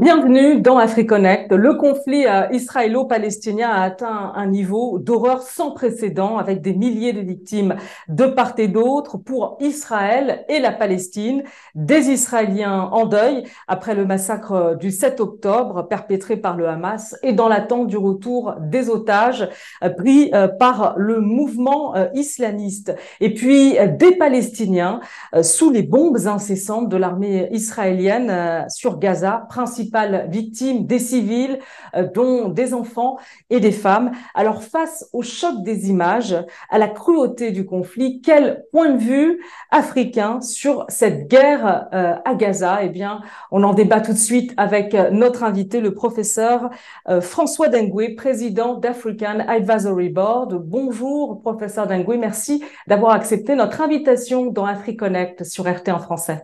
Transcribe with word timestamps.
Bienvenue 0.00 0.62
dans 0.62 0.78
AfriConnect. 0.78 1.52
Le 1.52 1.74
conflit 1.74 2.26
euh, 2.26 2.48
israélo-palestinien 2.52 3.68
a 3.68 3.82
atteint 3.82 4.32
un 4.34 4.46
niveau 4.46 4.98
d'horreur 4.98 5.42
sans 5.42 5.72
précédent 5.72 6.38
avec 6.38 6.62
des 6.62 6.72
milliers 6.72 7.12
de 7.12 7.20
victimes 7.20 7.76
de 8.08 8.24
part 8.24 8.54
et 8.56 8.68
d'autre 8.68 9.18
pour 9.18 9.58
Israël 9.60 10.46
et 10.48 10.58
la 10.58 10.72
Palestine. 10.72 11.42
Des 11.74 12.08
Israéliens 12.08 12.88
en 12.92 13.04
deuil 13.04 13.42
après 13.68 13.94
le 13.94 14.06
massacre 14.06 14.74
du 14.80 14.90
7 14.90 15.20
octobre 15.20 15.86
perpétré 15.86 16.38
par 16.38 16.56
le 16.56 16.66
Hamas 16.66 17.14
et 17.22 17.34
dans 17.34 17.48
l'attente 17.48 17.86
du 17.86 17.98
retour 17.98 18.54
des 18.58 18.88
otages 18.88 19.50
euh, 19.84 19.90
pris 19.90 20.30
euh, 20.32 20.48
par 20.48 20.94
le 20.96 21.20
mouvement 21.20 21.94
islamiste. 22.14 22.96
Et 23.20 23.34
puis 23.34 23.76
des 23.98 24.12
Palestiniens 24.16 25.00
sous 25.42 25.68
les 25.70 25.82
bombes 25.82 26.26
incessantes 26.26 26.88
de 26.88 26.96
l'armée 26.96 27.48
israélienne 27.52 28.64
sur 28.70 28.98
Gaza, 28.98 29.44
principalement 29.50 29.89
principales 29.90 30.28
victimes 30.30 30.86
des 30.86 30.98
civils, 30.98 31.58
euh, 31.94 32.08
dont 32.14 32.48
des 32.48 32.74
enfants 32.74 33.18
et 33.50 33.60
des 33.60 33.72
femmes. 33.72 34.12
Alors 34.34 34.62
face 34.62 35.08
au 35.12 35.22
choc 35.22 35.62
des 35.62 35.90
images, 35.90 36.36
à 36.70 36.78
la 36.78 36.88
cruauté 36.88 37.50
du 37.50 37.64
conflit, 37.64 38.20
quel 38.20 38.64
point 38.72 38.90
de 38.90 38.98
vue 38.98 39.42
africain 39.70 40.40
sur 40.40 40.84
cette 40.88 41.28
guerre 41.28 41.88
euh, 41.92 42.14
à 42.24 42.34
Gaza? 42.34 42.80
Eh 42.82 42.88
bien, 42.88 43.20
on 43.50 43.62
en 43.62 43.74
débat 43.74 44.00
tout 44.00 44.12
de 44.12 44.18
suite 44.18 44.52
avec 44.56 44.94
euh, 44.94 45.10
notre 45.10 45.42
invité, 45.42 45.80
le 45.80 45.94
professeur 45.94 46.70
François 47.20 47.68
Dengoué, 47.68 48.14
président 48.14 48.74
d'African 48.74 49.40
Advisory 49.46 50.08
Board. 50.08 50.54
Bonjour, 50.54 51.40
professeur 51.40 51.86
Dengoué. 51.86 52.16
Merci 52.16 52.62
d'avoir 52.86 53.12
accepté 53.12 53.54
notre 53.54 53.80
invitation 53.80 54.46
dans 54.46 54.66
AfriConnect 54.66 55.44
sur 55.44 55.68
RT 55.68 55.88
en 55.88 55.98
français. 55.98 56.42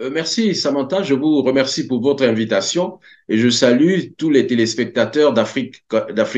Euh, 0.00 0.10
merci 0.10 0.54
Samantha, 0.54 1.02
je 1.02 1.14
vous 1.14 1.42
remercie 1.42 1.86
pour 1.86 2.00
votre 2.00 2.24
invitation 2.24 2.98
et 3.28 3.38
je 3.38 3.48
salue 3.48 4.12
tous 4.18 4.28
les 4.28 4.46
téléspectateurs 4.46 5.32
d'Afrique 5.32 5.84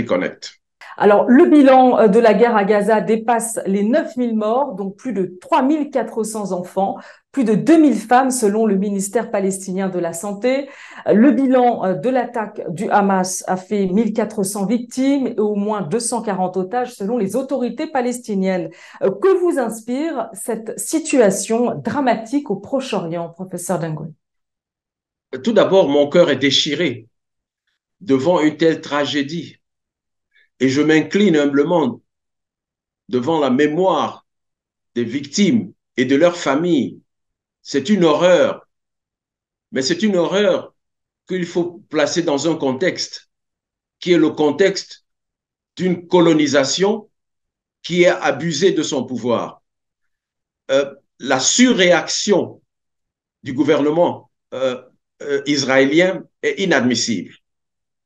Connect. 0.07 0.61
Alors, 0.99 1.27
le 1.29 1.47
bilan 1.47 1.99
euh, 1.99 2.09
de 2.09 2.19
la 2.19 2.35
guerre 2.35 2.57
à 2.57 2.65
Gaza 2.65 3.01
dépasse 3.01 3.61
les 3.67 3.83
9000 3.83 4.35
morts, 4.37 4.75
donc 4.75 4.97
plus 4.97 5.13
de 5.13 5.37
3400 5.41 6.53
enfants, 6.53 6.97
plus 7.37 7.45
de 7.45 7.55
2000 7.55 7.97
femmes 7.97 8.31
selon 8.31 8.65
le 8.65 8.77
ministère 8.77 9.31
palestinien 9.31 9.91
de 9.91 9.99
la 9.99 10.15
Santé. 10.15 10.71
Le 11.05 11.33
bilan 11.33 11.85
euh, 11.85 11.93
de 11.93 12.09
l'attaque 12.09 12.63
du 12.71 12.89
Hamas 12.89 13.45
a 13.47 13.59
fait 13.59 13.85
1400 13.85 14.65
victimes 14.65 15.27
et 15.27 15.39
au 15.39 15.55
moins 15.55 15.83
240 15.83 16.57
otages 16.57 16.95
selon 16.95 17.19
les 17.19 17.37
autorités 17.37 17.89
palestiniennes. 17.89 18.71
Euh, 19.03 19.11
que 19.11 19.29
vous 19.39 19.59
inspire 19.59 20.31
cette 20.33 20.81
situation 20.81 21.75
dramatique 21.75 22.51
au 22.51 22.57
Proche-Orient, 22.57 23.29
professeur 23.29 23.81
Dengoy 23.81 24.15
Tout 25.45 25.53
d'abord, 25.53 25.91
mon 25.91 26.09
cœur 26.09 26.31
est 26.31 26.37
déchiré 26.37 27.07
devant 28.01 28.41
une 28.41 28.57
telle 28.57 28.81
tragédie 28.81 29.59
et 30.59 30.71
je 30.71 30.81
m'incline 30.81 31.37
humblement 31.37 32.01
devant 33.11 33.39
la 33.39 33.51
mémoire 33.51 34.25
des 34.95 35.05
victimes 35.05 35.75
et 35.99 36.07
de 36.07 36.17
leurs 36.17 36.39
familles. 36.39 37.03
C'est 37.69 37.89
une 37.89 38.05
horreur, 38.05 38.65
mais 39.73 39.83
c'est 39.83 40.05
une 40.05 40.15
horreur 40.15 40.73
qu'il 41.27 41.45
faut 41.45 41.83
placer 41.89 42.23
dans 42.23 42.49
un 42.49 42.55
contexte 42.55 43.29
qui 43.99 44.13
est 44.13 44.19
le 44.19 44.31
contexte 44.31 45.05
d'une 45.75 46.07
colonisation 46.07 47.11
qui 47.83 48.07
a 48.07 48.23
abusé 48.23 48.71
de 48.71 48.85
son 48.85 49.05
pouvoir. 49.05 49.65
Euh, 50.71 50.95
la 51.19 51.41
surréaction 51.41 52.63
du 53.43 53.53
gouvernement 53.53 54.31
euh, 54.55 54.81
euh, 55.23 55.43
israélien 55.47 56.23
est 56.43 56.63
inadmissible. 56.63 57.35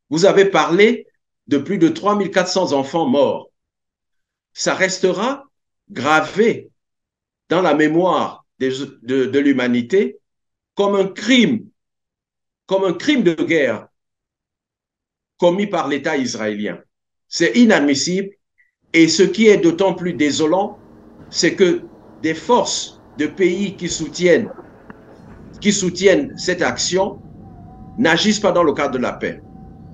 Vous 0.09 0.25
avez 0.25 0.47
parlé 0.47 1.07
de 1.49 1.59
plus 1.59 1.77
de 1.77 1.91
3400 1.91 2.73
enfants 2.73 3.07
morts. 3.07 3.51
Ça 4.55 4.75
restera 4.75 5.45
gravé 5.91 6.71
dans 7.51 7.61
la 7.61 7.75
mémoire 7.75 8.40
de, 8.69 9.27
de 9.27 9.39
l'humanité 9.39 10.19
comme 10.75 10.95
un 10.95 11.09
crime, 11.09 11.67
comme 12.67 12.85
un 12.85 12.93
crime 12.93 13.23
de 13.23 13.35
guerre 13.35 13.89
commis 15.39 15.67
par 15.67 15.89
l'État 15.89 16.17
israélien. 16.17 16.79
C'est 17.29 17.57
inadmissible 17.57 18.31
et 18.93 19.09
ce 19.09 19.23
qui 19.23 19.47
est 19.49 19.57
d'autant 19.57 19.95
plus 19.95 20.13
désolant, 20.13 20.79
c'est 21.31 21.55
que 21.55 21.83
des 22.23 22.35
forces 22.35 23.01
de 23.19 23.27
pays 23.27 23.77
qui 23.77 23.89
soutiennent, 23.89 24.51
qui 25.61 25.73
soutiennent 25.73 26.37
cette 26.37 26.63
action 26.63 27.21
n'agissent 27.99 28.41
pas 28.41 28.53
dans 28.53 28.63
le 28.63 28.73
cadre 28.73 28.95
de 28.95 28.99
la 28.99 29.13
paix. 29.13 29.41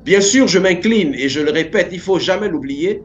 Bien 0.05 0.21
sûr, 0.21 0.47
je 0.47 0.59
m'incline 0.59 1.15
et 1.15 1.29
je 1.29 1.41
le 1.41 1.51
répète, 1.51 1.89
il 1.93 2.01
faut 2.01 2.19
jamais 2.19 2.49
l'oublier, 2.49 3.03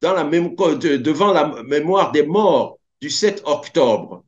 dans 0.00 0.12
la 0.12 0.24
devant 0.24 1.32
la 1.32 1.62
mémoire 1.64 2.12
des 2.12 2.24
morts 2.24 2.78
du 3.00 3.10
7 3.10 3.42
octobre, 3.44 4.24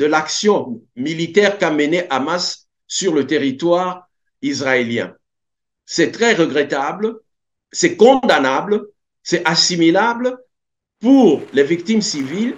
de 0.00 0.06
l'action 0.06 0.80
militaire 0.96 1.58
qu'a 1.58 1.70
menée 1.70 2.06
Hamas 2.08 2.68
sur 2.86 3.12
le 3.12 3.26
territoire 3.26 4.08
israélien. 4.40 5.14
C'est 5.84 6.10
très 6.10 6.32
regrettable, 6.32 7.20
c'est 7.70 7.96
condamnable, 7.98 8.86
c'est 9.22 9.46
assimilable 9.46 10.38
pour 11.00 11.42
les 11.52 11.64
victimes 11.64 12.00
civiles 12.00 12.56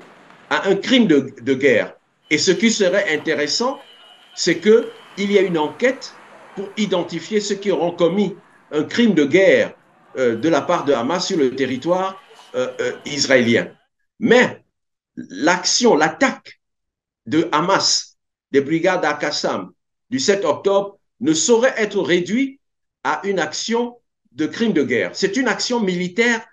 à 0.50 0.68
un 0.68 0.76
crime 0.76 1.08
de, 1.08 1.54
guerre. 1.54 1.96
Et 2.30 2.38
ce 2.38 2.52
qui 2.52 2.70
serait 2.70 3.12
intéressant, 3.12 3.80
c'est 4.36 4.60
qu'il 4.60 5.32
y 5.32 5.36
ait 5.36 5.46
une 5.46 5.58
enquête 5.58 6.14
pour 6.54 6.68
identifier 6.76 7.40
ceux 7.40 7.56
qui 7.56 7.72
auront 7.72 7.90
commis 7.90 8.36
un 8.70 8.84
crime 8.84 9.14
de 9.14 9.24
guerre 9.24 9.74
euh, 10.16 10.36
de 10.36 10.48
la 10.48 10.60
part 10.60 10.84
de 10.84 10.92
Hamas 10.92 11.26
sur 11.26 11.38
le 11.38 11.56
territoire 11.56 12.22
euh, 12.54 12.70
euh, 12.80 12.92
israélien. 13.04 13.66
Mais 14.20 14.62
l'action, 15.16 15.96
l'attaque 15.96 16.61
de 17.26 17.48
Hamas, 17.52 18.18
des 18.50 18.60
brigades 18.60 19.04
Al-Qassam 19.04 19.72
du 20.10 20.18
7 20.18 20.44
octobre 20.44 20.98
ne 21.20 21.32
saurait 21.32 21.74
être 21.76 22.00
réduite 22.00 22.60
à 23.04 23.20
une 23.24 23.38
action 23.38 23.98
de 24.32 24.46
crime 24.46 24.72
de 24.72 24.82
guerre. 24.82 25.10
C'est 25.14 25.36
une 25.36 25.48
action 25.48 25.80
militaire 25.80 26.44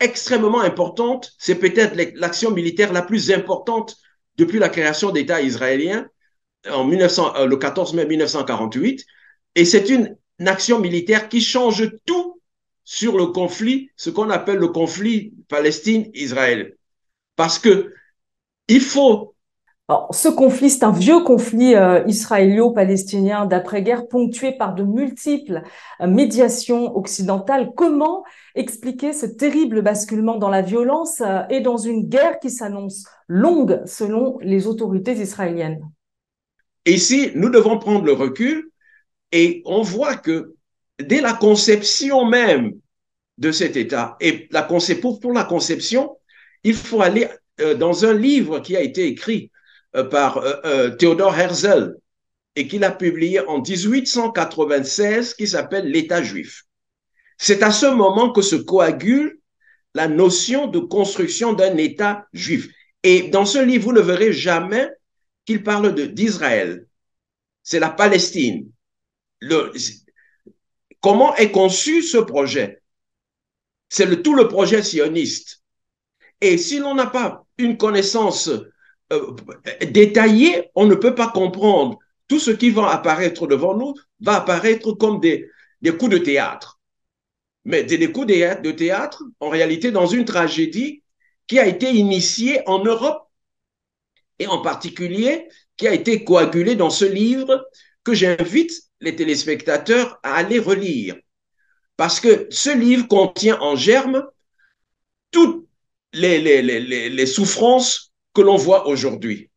extrêmement 0.00 0.60
importante. 0.60 1.32
C'est 1.38 1.56
peut-être 1.56 1.96
l'action 2.16 2.50
militaire 2.50 2.92
la 2.92 3.02
plus 3.02 3.30
importante 3.30 3.96
depuis 4.36 4.58
la 4.58 4.68
création 4.68 5.10
d'État 5.10 5.42
israélien 5.42 6.06
en 6.70 6.84
1900, 6.84 7.46
le 7.46 7.56
14 7.56 7.94
mai 7.94 8.06
1948. 8.06 9.04
Et 9.54 9.64
c'est 9.64 9.88
une 9.88 10.16
une 10.40 10.48
action 10.48 10.80
militaire 10.80 11.28
qui 11.28 11.42
change 11.42 11.90
tout 12.06 12.40
sur 12.82 13.16
le 13.16 13.26
conflit, 13.26 13.90
ce 13.94 14.10
qu'on 14.10 14.30
appelle 14.30 14.56
le 14.56 14.68
conflit 14.68 15.34
Palestine-Israël. 15.48 16.76
Parce 17.36 17.58
que 17.58 17.92
il 18.66 18.80
faut 18.80 19.34
alors, 19.90 20.06
ce 20.14 20.28
conflit, 20.28 20.70
c'est 20.70 20.84
un 20.84 20.92
vieux 20.92 21.18
conflit 21.24 21.74
euh, 21.74 22.04
israélo-palestinien 22.06 23.44
d'après-guerre 23.44 24.06
ponctué 24.06 24.52
par 24.52 24.76
de 24.76 24.84
multiples 24.84 25.62
euh, 26.00 26.06
médiations 26.06 26.96
occidentales. 26.96 27.72
Comment 27.76 28.22
expliquer 28.54 29.12
ce 29.12 29.26
terrible 29.26 29.82
basculement 29.82 30.36
dans 30.36 30.48
la 30.48 30.62
violence 30.62 31.20
euh, 31.22 31.40
et 31.50 31.60
dans 31.60 31.76
une 31.76 32.08
guerre 32.08 32.38
qui 32.38 32.50
s'annonce 32.50 33.04
longue 33.26 33.82
selon 33.84 34.38
les 34.42 34.68
autorités 34.68 35.14
israéliennes? 35.14 35.82
Ici, 36.86 37.32
nous 37.34 37.50
devons 37.50 37.76
prendre 37.80 38.04
le 38.04 38.12
recul 38.12 38.70
et 39.32 39.60
on 39.64 39.82
voit 39.82 40.14
que 40.14 40.54
dès 41.00 41.20
la 41.20 41.32
conception 41.32 42.26
même 42.26 42.74
de 43.38 43.50
cet 43.50 43.74
État, 43.76 44.16
et 44.20 44.48
pour, 45.02 45.32
la 45.32 45.42
conception, 45.42 46.16
il 46.62 46.74
faut 46.74 47.02
aller 47.02 47.26
dans 47.80 48.04
un 48.04 48.14
livre 48.14 48.60
qui 48.60 48.76
a 48.76 48.82
été 48.82 49.08
écrit 49.08 49.50
par 50.10 50.38
euh, 50.38 50.90
Theodore 50.90 51.38
Herzl 51.38 51.96
et 52.56 52.66
qu'il 52.68 52.84
a 52.84 52.90
publié 52.90 53.40
en 53.40 53.60
1896 53.60 55.34
qui 55.34 55.46
s'appelle 55.46 55.86
L'État 55.86 56.22
juif. 56.22 56.64
C'est 57.38 57.62
à 57.62 57.70
ce 57.70 57.86
moment 57.86 58.32
que 58.32 58.42
se 58.42 58.56
coagule 58.56 59.38
la 59.94 60.08
notion 60.08 60.66
de 60.66 60.78
construction 60.78 61.52
d'un 61.52 61.76
État 61.76 62.26
juif. 62.32 62.68
Et 63.02 63.28
dans 63.30 63.46
ce 63.46 63.58
livre, 63.58 63.84
vous 63.84 63.92
ne 63.92 64.00
verrez 64.00 64.32
jamais 64.32 64.88
qu'il 65.46 65.62
parle 65.62 65.94
d'Israël. 66.12 66.86
C'est 67.62 67.80
la 67.80 67.90
Palestine 67.90 68.70
le, 69.40 69.72
comment 71.00 71.34
est 71.36 71.50
conçu 71.50 72.02
ce 72.02 72.18
projet? 72.18 72.82
C'est 73.88 74.22
tout 74.22 74.34
le 74.34 74.48
projet 74.48 74.82
sioniste. 74.82 75.62
Et 76.40 76.56
si 76.58 76.78
l'on 76.78 76.94
n'a 76.94 77.06
pas 77.06 77.44
une 77.58 77.76
connaissance 77.76 78.50
euh, 79.12 79.34
détaillée, 79.86 80.70
on 80.74 80.86
ne 80.86 80.94
peut 80.94 81.14
pas 81.14 81.28
comprendre. 81.28 81.98
Tout 82.28 82.38
ce 82.38 82.52
qui 82.52 82.70
va 82.70 82.90
apparaître 82.90 83.46
devant 83.46 83.76
nous 83.76 83.94
va 84.20 84.36
apparaître 84.36 84.92
comme 84.92 85.20
des, 85.20 85.50
coups 85.98 86.12
de 86.12 86.18
théâtre. 86.18 86.80
Mais 87.64 87.82
des, 87.82 88.12
coups 88.12 88.28
de, 88.28 88.70
théâtre, 88.70 89.24
en 89.40 89.48
réalité, 89.48 89.90
dans 89.90 90.06
une 90.06 90.24
tragédie 90.24 91.02
qui 91.48 91.58
a 91.58 91.66
été 91.66 91.90
initiée 91.90 92.60
en 92.68 92.84
Europe 92.84 93.28
et 94.38 94.46
en 94.46 94.62
particulier 94.62 95.48
qui 95.76 95.88
a 95.88 95.92
été 95.92 96.24
coagulée 96.24 96.76
dans 96.76 96.90
ce 96.90 97.04
livre 97.04 97.66
que 98.04 98.14
j'invite 98.14 98.72
les 99.00 99.16
téléspectateurs 99.16 100.20
à 100.22 100.34
aller 100.34 100.58
relire. 100.60 101.16
Parce 101.96 102.20
que 102.20 102.46
ce 102.50 102.70
livre 102.70 103.08
contient 103.08 103.60
en 103.60 103.74
germe 103.74 104.24
toutes 105.32 105.66
les 106.12 107.26
souffrances 107.26 108.09
que 108.34 108.40
l'on 108.40 108.56
voit 108.56 108.86
aujourd'hui. 108.86 109.50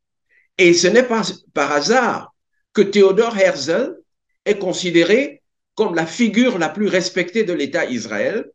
Et 0.58 0.74
ce 0.74 0.88
n'est 0.88 1.04
pas 1.04 1.24
par 1.54 1.72
hasard 1.72 2.34
que 2.74 2.82
Théodore 2.82 3.38
Herzl 3.38 3.98
est 4.46 4.58
considéré 4.58 5.42
comme 5.76 5.96
la 5.96 6.06
figure 6.06 6.58
la 6.60 6.70
plus 6.70 6.88
respectée 6.88 7.44
de 7.44 7.54
l'État 7.54 7.86
Israël. 7.86 8.52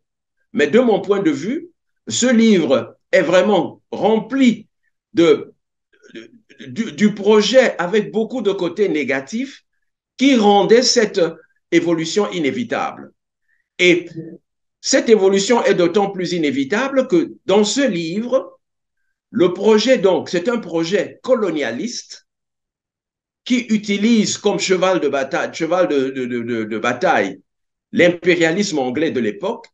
Mais 0.53 0.69
de 0.69 0.79
mon 0.81 1.01
point 1.01 1.23
de 1.23 1.31
vue, 1.31 1.71
ce 2.07 2.27
livre 2.27 2.97
est 3.13 3.23
vraiment 3.23 3.83
rempli 3.91 4.69
de, 5.15 5.53
du, 6.67 6.93
du 6.93 7.15
projet 7.15 7.77
avec 7.79 8.13
beaucoup 8.13 8.43
de 8.43 8.53
côtés 8.53 8.89
négatifs 8.89 9.65
qui 10.17 10.37
rendaient 10.37 10.83
cette 10.83 11.21
évolution 11.71 12.31
inévitable. 12.31 13.13
Et 13.79 14.09
cette 14.81 15.09
évolution 15.09 15.63
est 15.65 15.75
d'autant 15.75 16.11
plus 16.11 16.33
inévitable 16.33 17.09
que 17.09 17.35
dans 17.47 17.65
ce 17.65 17.87
livre, 17.87 18.58
le 19.31 19.53
projet, 19.53 19.99
donc, 19.99 20.31
c'est 20.31 20.49
un 20.49 20.59
projet 20.59 21.21
colonialiste 21.23 22.27
qui 23.45 23.67
utilise 23.71 24.39
comme 24.39 24.59
cheval 24.59 25.01
de 25.01 25.09
bataille, 25.09 25.51
l'impérialisme 27.93 28.79
anglais 28.79 29.11
de 29.11 29.21
l'époque 29.21 29.67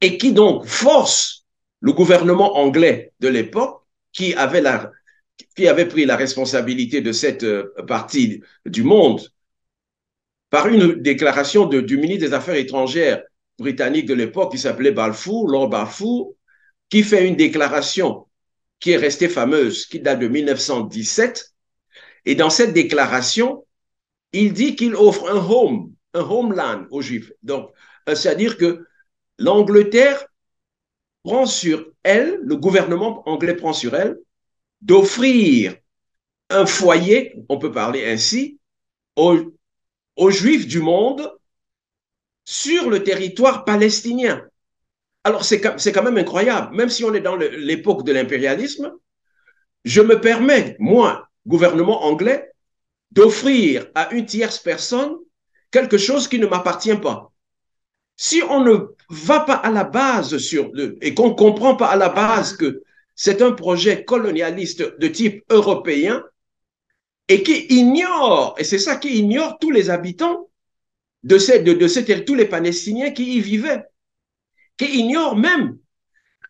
et 0.00 0.18
qui 0.18 0.32
donc 0.32 0.66
force 0.66 1.44
le 1.80 1.92
gouvernement 1.92 2.56
anglais 2.56 3.12
de 3.20 3.28
l'époque 3.28 3.82
qui 4.12 4.34
avait 4.34 5.86
pris 5.86 6.04
la 6.04 6.16
responsabilité 6.16 7.00
de 7.00 7.12
cette 7.12 7.42
euh, 7.42 7.72
partie 7.86 8.42
du 8.64 8.82
monde 8.82 9.20
par 10.50 10.68
une 10.68 11.02
déclaration 11.02 11.66
du 11.66 11.96
ministre 11.96 12.28
des 12.28 12.32
Affaires 12.32 12.54
étrangères 12.54 13.22
britannique 13.58 14.06
de 14.06 14.14
l'époque 14.14 14.52
qui 14.52 14.58
s'appelait 14.58 14.92
Balfour, 14.92 15.48
Lord 15.48 15.70
Balfour, 15.70 16.35
qui 16.88 17.02
fait 17.02 17.26
une 17.26 17.36
déclaration 17.36 18.26
qui 18.78 18.92
est 18.92 18.96
restée 18.96 19.28
fameuse, 19.28 19.86
qui 19.86 20.00
date 20.00 20.20
de 20.20 20.28
1917. 20.28 21.52
Et 22.24 22.34
dans 22.34 22.50
cette 22.50 22.72
déclaration, 22.72 23.66
il 24.32 24.52
dit 24.52 24.76
qu'il 24.76 24.94
offre 24.94 25.30
un 25.30 25.36
home, 25.36 25.92
un 26.14 26.20
homeland 26.20 26.86
aux 26.90 27.02
Juifs. 27.02 27.32
Donc, 27.42 27.70
euh, 28.08 28.14
c'est-à-dire 28.14 28.56
que 28.56 28.86
l'Angleterre 29.38 30.26
prend 31.22 31.46
sur 31.46 31.86
elle, 32.02 32.38
le 32.42 32.56
gouvernement 32.56 33.28
anglais 33.28 33.56
prend 33.56 33.72
sur 33.72 33.94
elle, 33.94 34.18
d'offrir 34.80 35.76
un 36.50 36.66
foyer, 36.66 37.34
on 37.48 37.58
peut 37.58 37.72
parler 37.72 38.04
ainsi, 38.04 38.60
aux, 39.16 39.36
aux 40.16 40.30
Juifs 40.30 40.66
du 40.66 40.80
monde 40.80 41.32
sur 42.44 42.88
le 42.90 43.02
territoire 43.02 43.64
palestinien. 43.64 44.46
Alors, 45.26 45.44
c'est 45.44 45.60
quand 45.60 46.04
même 46.04 46.18
incroyable. 46.18 46.76
Même 46.76 46.88
si 46.88 47.02
on 47.02 47.12
est 47.12 47.20
dans 47.20 47.34
l'époque 47.34 48.04
de 48.04 48.12
l'impérialisme, 48.12 48.92
je 49.84 50.00
me 50.00 50.20
permets, 50.20 50.76
moi, 50.78 51.28
gouvernement 51.48 52.04
anglais, 52.04 52.52
d'offrir 53.10 53.88
à 53.96 54.14
une 54.14 54.24
tierce 54.24 54.60
personne 54.60 55.16
quelque 55.72 55.98
chose 55.98 56.28
qui 56.28 56.38
ne 56.38 56.46
m'appartient 56.46 56.94
pas. 56.94 57.32
Si 58.16 58.40
on 58.48 58.62
ne 58.62 58.94
va 59.10 59.40
pas 59.40 59.54
à 59.54 59.72
la 59.72 59.82
base 59.82 60.38
sur 60.38 60.70
le, 60.72 60.96
et 61.00 61.12
qu'on 61.12 61.30
ne 61.30 61.34
comprend 61.34 61.74
pas 61.74 61.88
à 61.88 61.96
la 61.96 62.08
base 62.08 62.56
que 62.56 62.84
c'est 63.16 63.42
un 63.42 63.50
projet 63.50 64.04
colonialiste 64.04 64.96
de 64.96 65.08
type 65.08 65.42
européen 65.50 66.22
et 67.26 67.42
qui 67.42 67.66
ignore, 67.70 68.54
et 68.58 68.64
c'est 68.64 68.78
ça 68.78 68.94
qui 68.94 69.18
ignore 69.18 69.58
tous 69.58 69.72
les 69.72 69.90
habitants 69.90 70.48
de, 71.24 71.36
ces, 71.36 71.58
de, 71.58 71.72
de 71.72 71.88
ces, 71.88 72.24
tous 72.24 72.36
les 72.36 72.46
Palestiniens 72.46 73.10
qui 73.10 73.38
y 73.38 73.40
vivaient 73.40 73.82
qui 74.76 74.98
ignorent 74.98 75.36
même 75.36 75.78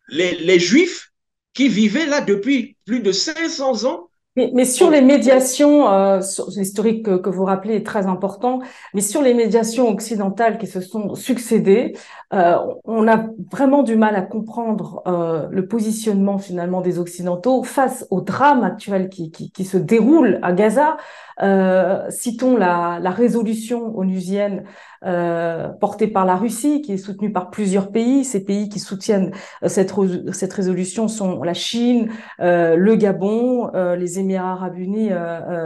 les, 0.09 0.59
Juifs 0.59 1.11
qui 1.53 1.67
vivaient 1.67 2.05
là 2.05 2.21
depuis 2.21 2.77
plus 2.85 3.01
de 3.01 3.11
500 3.11 3.85
ans 3.85 4.09
mais, 4.53 4.65
sur 4.65 4.91
les 4.91 5.01
médiations, 5.01 5.91
euh, 5.91 6.19
l'historique 6.55 7.03
que, 7.03 7.29
vous 7.29 7.43
rappelez 7.43 7.75
est 7.77 7.85
très 7.85 8.05
important, 8.05 8.59
mais 8.93 9.01
sur 9.01 9.23
les 9.23 9.33
médiations 9.33 9.89
occidentales 9.89 10.59
qui 10.59 10.67
se 10.67 10.79
sont 10.79 11.15
succédées, 11.15 11.97
euh, 12.35 12.55
on 12.83 13.07
a 13.07 13.25
vraiment 13.51 13.81
du 13.81 13.95
mal 13.95 14.15
à 14.15 14.21
comprendre 14.21 15.01
euh, 15.07 15.47
le 15.49 15.67
positionnement 15.67 16.37
finalement 16.37 16.81
des 16.81 16.99
Occidentaux 16.99 17.63
face 17.63 18.05
au 18.11 18.21
drame 18.21 18.63
actuel 18.63 19.09
qui 19.09 19.65
se 19.65 19.77
déroule 19.77 20.37
à 20.43 20.53
Gaza. 20.53 20.97
Euh, 21.41 22.09
citons 22.09 22.57
la, 22.57 22.99
la, 22.99 23.11
résolution 23.11 23.95
onusienne 23.95 24.63
euh, 25.05 25.67
portée 25.69 26.07
par 26.07 26.25
la 26.25 26.35
Russie, 26.35 26.81
qui 26.81 26.93
est 26.93 26.97
soutenue 26.97 27.31
par 27.31 27.51
plusieurs 27.51 27.91
pays. 27.91 28.25
Ces 28.25 28.43
pays 28.43 28.69
qui 28.69 28.79
soutiennent 28.79 29.31
euh, 29.63 29.67
cette, 29.67 29.93
cette 30.33 30.53
résolution 30.53 31.07
sont 31.07 31.43
la 31.43 31.53
Chine, 31.53 32.11
euh, 32.39 32.75
le 32.75 32.95
Gabon, 32.95 33.69
euh, 33.75 33.95
les 33.95 34.19
Émirats 34.19 34.53
arabes 34.53 34.77
unis 34.77 35.09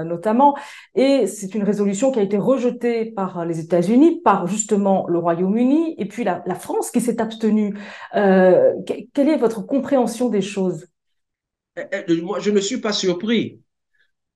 notamment. 0.06 0.57
Et 0.95 1.27
c'est 1.27 1.56
une 1.56 1.63
résolution 1.63 2.12
qui 2.12 2.19
a 2.19 2.21
été 2.21 2.38
rejetée 2.38 3.06
par 3.06 3.45
les 3.45 3.59
États-Unis, 3.59 4.21
par 4.23 4.47
justement 4.47 5.06
le 5.07 5.19
Royaume-Uni, 5.19 5.95
et 5.97 6.06
puis 6.06 6.23
la, 6.23 6.44
la 6.45 6.56
France 6.56 6.91
qui 6.91 7.01
s'est 7.01 7.21
abstenue. 7.21 7.77
quelle 8.13 9.29
est 9.29 9.38
votre 9.38 9.62
compréhension 9.65 10.29
des 10.29 10.41
choses? 10.41 10.88
Moi, 12.21 12.39
je 12.39 12.51
ne 12.51 12.59
suis 12.59 12.81
pas 12.81 12.91
surpris 12.91 13.62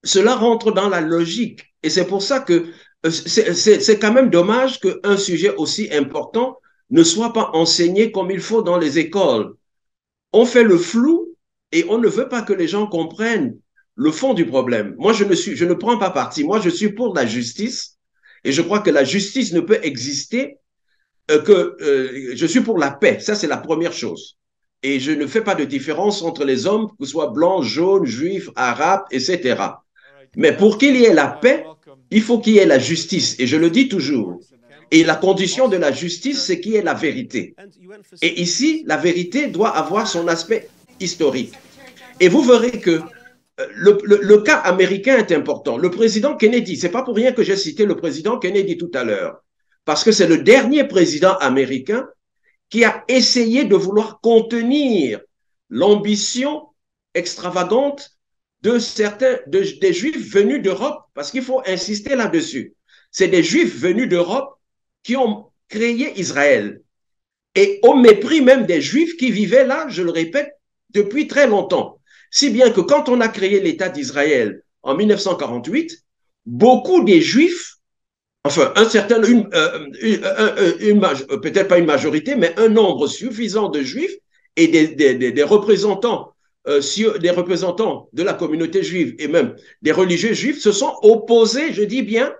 cela 0.05 0.35
rentre 0.35 0.71
dans 0.71 0.87
la 0.87 1.01
logique. 1.01 1.73
Et 1.83 1.89
c'est 1.89 2.05
pour 2.07 2.21
ça 2.21 2.39
que 2.39 2.67
euh, 3.05 3.11
c'est 3.11 3.99
quand 3.99 4.13
même 4.13 4.29
dommage 4.29 4.79
qu'un 4.79 5.17
sujet 5.17 5.53
aussi 5.55 5.89
important 5.91 6.57
ne 6.91 7.03
soit 7.03 7.33
pas 7.33 7.49
enseigné 7.53 8.11
comme 8.11 8.31
il 8.31 8.39
faut 8.39 8.61
dans 8.61 8.77
les 8.77 8.99
écoles. 8.99 9.55
On 10.31 10.45
fait 10.45 10.63
le 10.63 10.77
flou 10.77 11.35
et 11.71 11.85
on 11.89 11.97
ne 11.97 12.07
veut 12.07 12.29
pas 12.29 12.43
que 12.43 12.53
les 12.53 12.67
gens 12.67 12.87
comprennent 12.87 13.57
le 13.95 14.11
fond 14.11 14.33
du 14.33 14.45
problème. 14.45 14.95
Moi, 14.97 15.13
je 15.13 15.23
ne 15.23 15.33
suis, 15.33 15.55
je 15.55 15.65
ne 15.65 15.73
prends 15.73 15.97
pas 15.97 16.11
parti. 16.11 16.43
Moi, 16.43 16.59
je 16.59 16.69
suis 16.69 16.89
pour 16.89 17.15
la 17.15 17.25
justice 17.25 17.97
et 18.43 18.51
je 18.51 18.61
crois 18.61 18.79
que 18.79 18.91
la 18.91 19.03
justice 19.03 19.53
ne 19.53 19.61
peut 19.61 19.79
exister 19.81 20.59
euh, 21.31 21.41
que 21.41 21.77
euh, 21.81 22.35
je 22.35 22.45
suis 22.45 22.61
pour 22.61 22.77
la 22.77 22.91
paix. 22.91 23.19
Ça, 23.19 23.33
c'est 23.33 23.47
la 23.47 23.57
première 23.57 23.93
chose. 23.93 24.37
Et 24.83 24.99
je 24.99 25.11
ne 25.11 25.25
fais 25.25 25.41
pas 25.41 25.55
de 25.55 25.63
différence 25.63 26.21
entre 26.21 26.43
les 26.43 26.67
hommes, 26.67 26.89
que 26.99 27.05
ce 27.05 27.11
soit 27.11 27.31
blancs, 27.31 27.63
jaunes, 27.63 28.05
juifs, 28.05 28.49
arabes, 28.55 29.05
etc. 29.09 29.55
Mais 30.35 30.55
pour 30.55 30.77
qu'il 30.77 30.95
y 30.95 31.05
ait 31.05 31.13
la 31.13 31.27
paix, 31.27 31.65
il 32.11 32.21
faut 32.21 32.39
qu'il 32.39 32.53
y 32.53 32.57
ait 32.59 32.65
la 32.65 32.79
justice. 32.79 33.35
Et 33.39 33.47
je 33.47 33.57
le 33.57 33.69
dis 33.69 33.87
toujours. 33.87 34.39
Et 34.91 35.03
la 35.03 35.15
condition 35.15 35.67
de 35.67 35.77
la 35.77 35.91
justice, 35.91 36.43
c'est 36.43 36.59
qu'il 36.59 36.73
y 36.73 36.75
ait 36.75 36.81
la 36.81 36.93
vérité. 36.93 37.55
Et 38.21 38.41
ici, 38.41 38.83
la 38.85 38.97
vérité 38.97 39.47
doit 39.47 39.69
avoir 39.69 40.07
son 40.07 40.27
aspect 40.27 40.69
historique. 40.99 41.53
Et 42.19 42.27
vous 42.27 42.43
verrez 42.43 42.79
que 42.79 43.01
euh, 43.59 43.67
le, 43.73 44.37
cas 44.37 44.57
américain 44.57 45.17
est 45.17 45.31
important. 45.31 45.77
Le 45.77 45.89
président 45.89 46.35
Kennedy, 46.35 46.75
c'est 46.75 46.89
pas 46.89 47.03
pour 47.03 47.15
rien 47.15 47.31
que 47.31 47.43
j'ai 47.43 47.55
cité 47.55 47.85
le 47.85 47.95
président 47.95 48.37
Kennedy 48.37 48.77
tout 48.77 48.91
à 48.93 49.03
l'heure, 49.03 49.41
parce 49.85 50.03
que 50.03 50.11
c'est 50.11 50.27
le 50.27 50.39
dernier 50.39 50.83
président 50.85 51.35
américain 51.37 52.07
qui 52.69 52.83
a 52.83 53.03
essayé 53.07 53.63
de 53.63 53.75
vouloir 53.75 54.19
contenir 54.19 55.21
l'ambition 55.69 56.67
extravagante 57.13 58.14
de 58.65 58.79
certains, 58.79 59.37
de, 59.45 59.63
des 59.79 59.93
juifs 59.93 60.33
venus 60.33 60.61
d'Europe, 60.61 61.03
parce 61.13 61.29
qu'il 61.29 61.43
faut 61.43 61.61
insister 61.67 62.15
là-dessus. 62.15 62.73
C'est 63.11 63.27
des 63.27 63.43
juifs 63.43 63.79
venus 63.79 64.09
d'Europe 64.09 64.57
qui 65.03 65.15
ont 65.15 65.51
créé 65.69 66.19
Israël. 66.19 66.81
Et 67.53 67.79
au 67.83 67.93
mépris 67.93 68.41
même 68.41 68.65
des 68.65 68.81
juifs 68.81 69.17
qui 69.17 69.29
vivaient 69.29 69.67
là, 69.67 69.85
je 69.89 70.01
le 70.01 70.09
répète, 70.09 70.51
depuis 70.89 71.27
très 71.27 71.47
longtemps. 71.47 71.99
Si 72.31 72.49
bien 72.49 72.71
que 72.71 72.81
quand 72.81 73.07
on 73.07 73.21
a 73.21 73.27
créé 73.27 73.59
l'État 73.59 73.89
d'Israël 73.89 74.63
en 74.81 74.95
1948, 74.95 76.03
beaucoup 76.47 77.03
des 77.03 77.21
juifs, 77.21 77.75
enfin 78.45 78.73
un 78.75 78.89
certain, 78.89 79.21
euh, 79.23 79.87
une, 80.01 80.25
une, 80.79 80.99
peut-être 81.39 81.67
pas 81.67 81.77
une 81.77 81.85
majorité, 81.85 82.35
mais 82.35 82.59
un 82.59 82.69
nombre 82.69 83.05
suffisant 83.07 83.69
de 83.69 83.83
juifs 83.83 84.15
et 84.55 84.67
des 84.67 85.43
représentants 85.43 86.34
euh, 86.67 86.81
des 87.19 87.29
représentants 87.29 88.09
de 88.13 88.23
la 88.23 88.33
communauté 88.33 88.81
juive 88.83 89.15
et 89.19 89.27
même 89.27 89.55
des 89.81 89.91
religieux 89.91 90.33
juifs 90.33 90.59
se 90.59 90.71
sont 90.71 90.93
opposés, 91.03 91.73
je 91.73 91.83
dis 91.83 92.01
bien, 92.01 92.33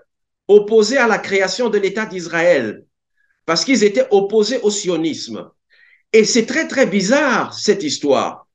opposés 0.48 0.98
à 0.98 1.06
la 1.06 1.18
création 1.18 1.68
de 1.68 1.78
l'État 1.78 2.06
d'Israël, 2.06 2.84
parce 3.44 3.64
qu'ils 3.64 3.84
étaient 3.84 4.06
opposés 4.10 4.60
au 4.62 4.70
sionisme. 4.70 5.48
Et 6.12 6.24
c'est 6.24 6.46
très, 6.46 6.66
très 6.66 6.86
bizarre, 6.86 7.54
cette 7.54 7.82
histoire, 7.82 8.46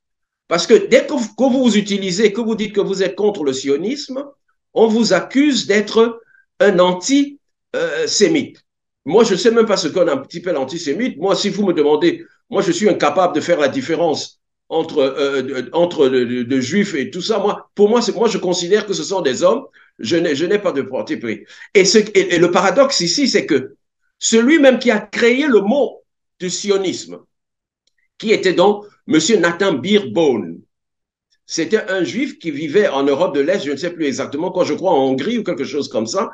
parce 0.47 0.67
que 0.67 0.73
dès 0.73 1.05
que 1.05 1.13
vous, 1.13 1.63
vous 1.63 1.77
utilisez, 1.77 2.33
que 2.33 2.41
vous 2.41 2.55
dites 2.55 2.73
que 2.73 2.81
vous 2.81 3.03
êtes 3.03 3.15
contre 3.15 3.43
le 3.43 3.53
sionisme, 3.53 4.25
on 4.73 4.87
vous 4.87 5.13
accuse 5.13 5.67
d'être 5.67 6.21
un 6.59 6.79
anti-sémite. 6.79 8.61
Moi, 9.05 9.23
je 9.23 9.33
ne 9.33 9.37
sais 9.37 9.51
même 9.51 9.65
pas 9.65 9.77
ce 9.77 9.87
qu'est 9.87 10.09
un 10.09 10.17
petit 10.17 10.41
peu 10.41 10.51
l'antisémite. 10.51 11.17
Moi, 11.17 11.35
si 11.35 11.49
vous 11.49 11.65
me 11.65 11.73
demandez, 11.73 12.25
moi, 12.49 12.61
je 12.61 12.73
suis 12.73 12.89
incapable 12.89 13.33
de 13.33 13.41
faire 13.41 13.59
la 13.59 13.69
différence 13.69 14.40
entre, 14.71 14.99
euh, 14.99 15.69
entre 15.73 16.07
de, 16.07 16.59
juifs 16.61 16.95
et 16.95 17.11
tout 17.11 17.21
ça. 17.21 17.39
Moi, 17.39 17.69
pour 17.75 17.89
moi, 17.89 17.99
moi, 18.15 18.29
je 18.29 18.37
considère 18.37 18.85
que 18.85 18.93
ce 18.93 19.03
sont 19.03 19.21
des 19.21 19.43
hommes. 19.43 19.65
Je 19.99 20.15
n'ai, 20.15 20.59
pas 20.59 20.71
de 20.71 20.81
parti 20.81 21.17
pris. 21.17 21.43
Et, 21.75 21.85
ce, 21.85 21.99
et, 22.15 22.39
le 22.39 22.49
paradoxe 22.49 23.01
ici, 23.01 23.27
c'est 23.27 23.45
que 23.45 23.75
celui 24.17 24.59
même 24.59 24.79
qui 24.79 24.89
a 24.89 24.99
créé 24.99 25.45
le 25.45 25.59
mot 25.59 26.03
du 26.39 26.49
sionisme, 26.49 27.19
qui 28.17 28.31
était 28.31 28.53
donc 28.53 28.85
Monsieur 29.07 29.37
Nathan 29.37 29.73
Beerbohm, 29.73 30.61
c'était 31.45 31.89
un 31.89 32.05
juif 32.05 32.39
qui 32.39 32.49
vivait 32.49 32.87
en 32.87 33.03
Europe 33.03 33.35
de 33.35 33.41
l'Est, 33.41 33.65
je 33.65 33.71
ne 33.71 33.75
sais 33.75 33.91
plus 33.91 34.05
exactement 34.05 34.51
quoi, 34.51 34.63
je 34.63 34.73
crois 34.73 34.93
en 34.93 35.09
Hongrie 35.09 35.37
ou 35.37 35.43
quelque 35.43 35.65
chose 35.65 35.89
comme 35.89 36.07
ça. 36.07 36.31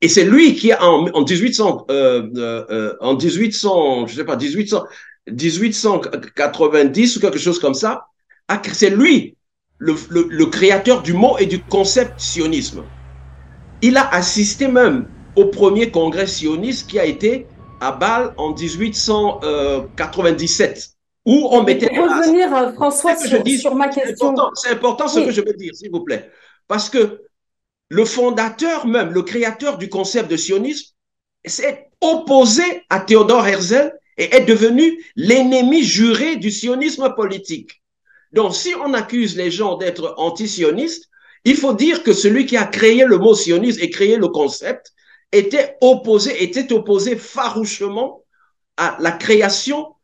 Et 0.00 0.08
c'est 0.08 0.24
lui 0.24 0.54
qui, 0.54 0.72
en, 0.72 1.08
en 1.08 1.24
1800, 1.24 1.86
euh, 1.90 2.28
euh, 2.36 2.94
en 3.00 3.16
1800, 3.16 4.06
je 4.06 4.14
sais 4.14 4.24
pas, 4.24 4.36
1800, 4.36 4.84
1890 5.28 7.16
ou 7.16 7.20
quelque 7.20 7.38
chose 7.38 7.58
comme 7.58 7.74
ça, 7.74 8.06
c'est 8.72 8.90
lui 8.90 9.36
le, 9.78 9.94
le, 10.10 10.46
créateur 10.46 11.02
du 11.02 11.12
mot 11.12 11.36
et 11.38 11.44
du 11.46 11.62
concept 11.62 12.18
sionisme. 12.18 12.82
Il 13.82 13.98
a 13.98 14.08
assisté 14.14 14.68
même 14.68 15.06
au 15.34 15.46
premier 15.46 15.90
congrès 15.90 16.26
sioniste 16.26 16.88
qui 16.88 16.98
a 16.98 17.04
été 17.04 17.46
à 17.80 17.92
Bâle 17.92 18.32
en 18.38 18.54
1897, 18.54 20.96
où 21.26 21.48
on 21.50 21.62
mettait... 21.62 21.88
Pour 21.88 22.08
revenir, 22.08 22.54
euh, 22.54 22.72
François, 22.72 23.14
sur, 23.16 23.46
sur, 23.46 23.74
ma 23.74 23.88
question... 23.88 24.34
C'est 24.54 24.70
important, 24.70 25.08
ce 25.08 25.20
que 25.20 25.30
je 25.30 25.42
veux 25.42 25.52
dire, 25.52 25.74
s'il 25.74 25.90
vous 25.90 26.00
plaît. 26.00 26.30
Parce 26.68 26.88
que 26.88 27.20
le 27.88 28.04
fondateur 28.06 28.86
même, 28.86 29.12
le 29.12 29.22
créateur 29.22 29.76
du 29.76 29.90
concept 29.90 30.30
de 30.30 30.36
sionisme, 30.36 30.94
s'est 31.44 31.90
opposé 32.00 32.62
à 32.90 33.00
Théodore 33.00 33.46
Herzl 33.46 33.92
et 34.18 34.34
est 34.34 34.44
devenu 34.44 35.04
l'ennemi 35.16 35.82
juré 35.82 36.36
du 36.36 36.50
sionisme 36.50 37.14
politique. 37.14 37.82
Donc, 38.32 38.54
si 38.54 38.74
on 38.82 38.94
accuse 38.94 39.36
les 39.36 39.50
gens 39.50 39.76
d'être 39.76 40.14
anti-sionistes, 40.16 41.08
il 41.44 41.56
faut 41.56 41.74
dire 41.74 42.02
que 42.02 42.12
celui 42.12 42.46
qui 42.46 42.56
a 42.56 42.64
créé 42.64 43.04
le 43.04 43.18
mot 43.18 43.34
sioniste 43.34 43.80
et 43.80 43.90
créé 43.90 44.16
le 44.16 44.28
concept 44.28 44.92
était 45.32 45.76
opposé, 45.80 46.42
était 46.42 46.72
opposé 46.72 47.16
farouchement 47.16 48.24
à 48.76 48.96
la 49.00 49.12
création 49.12 49.94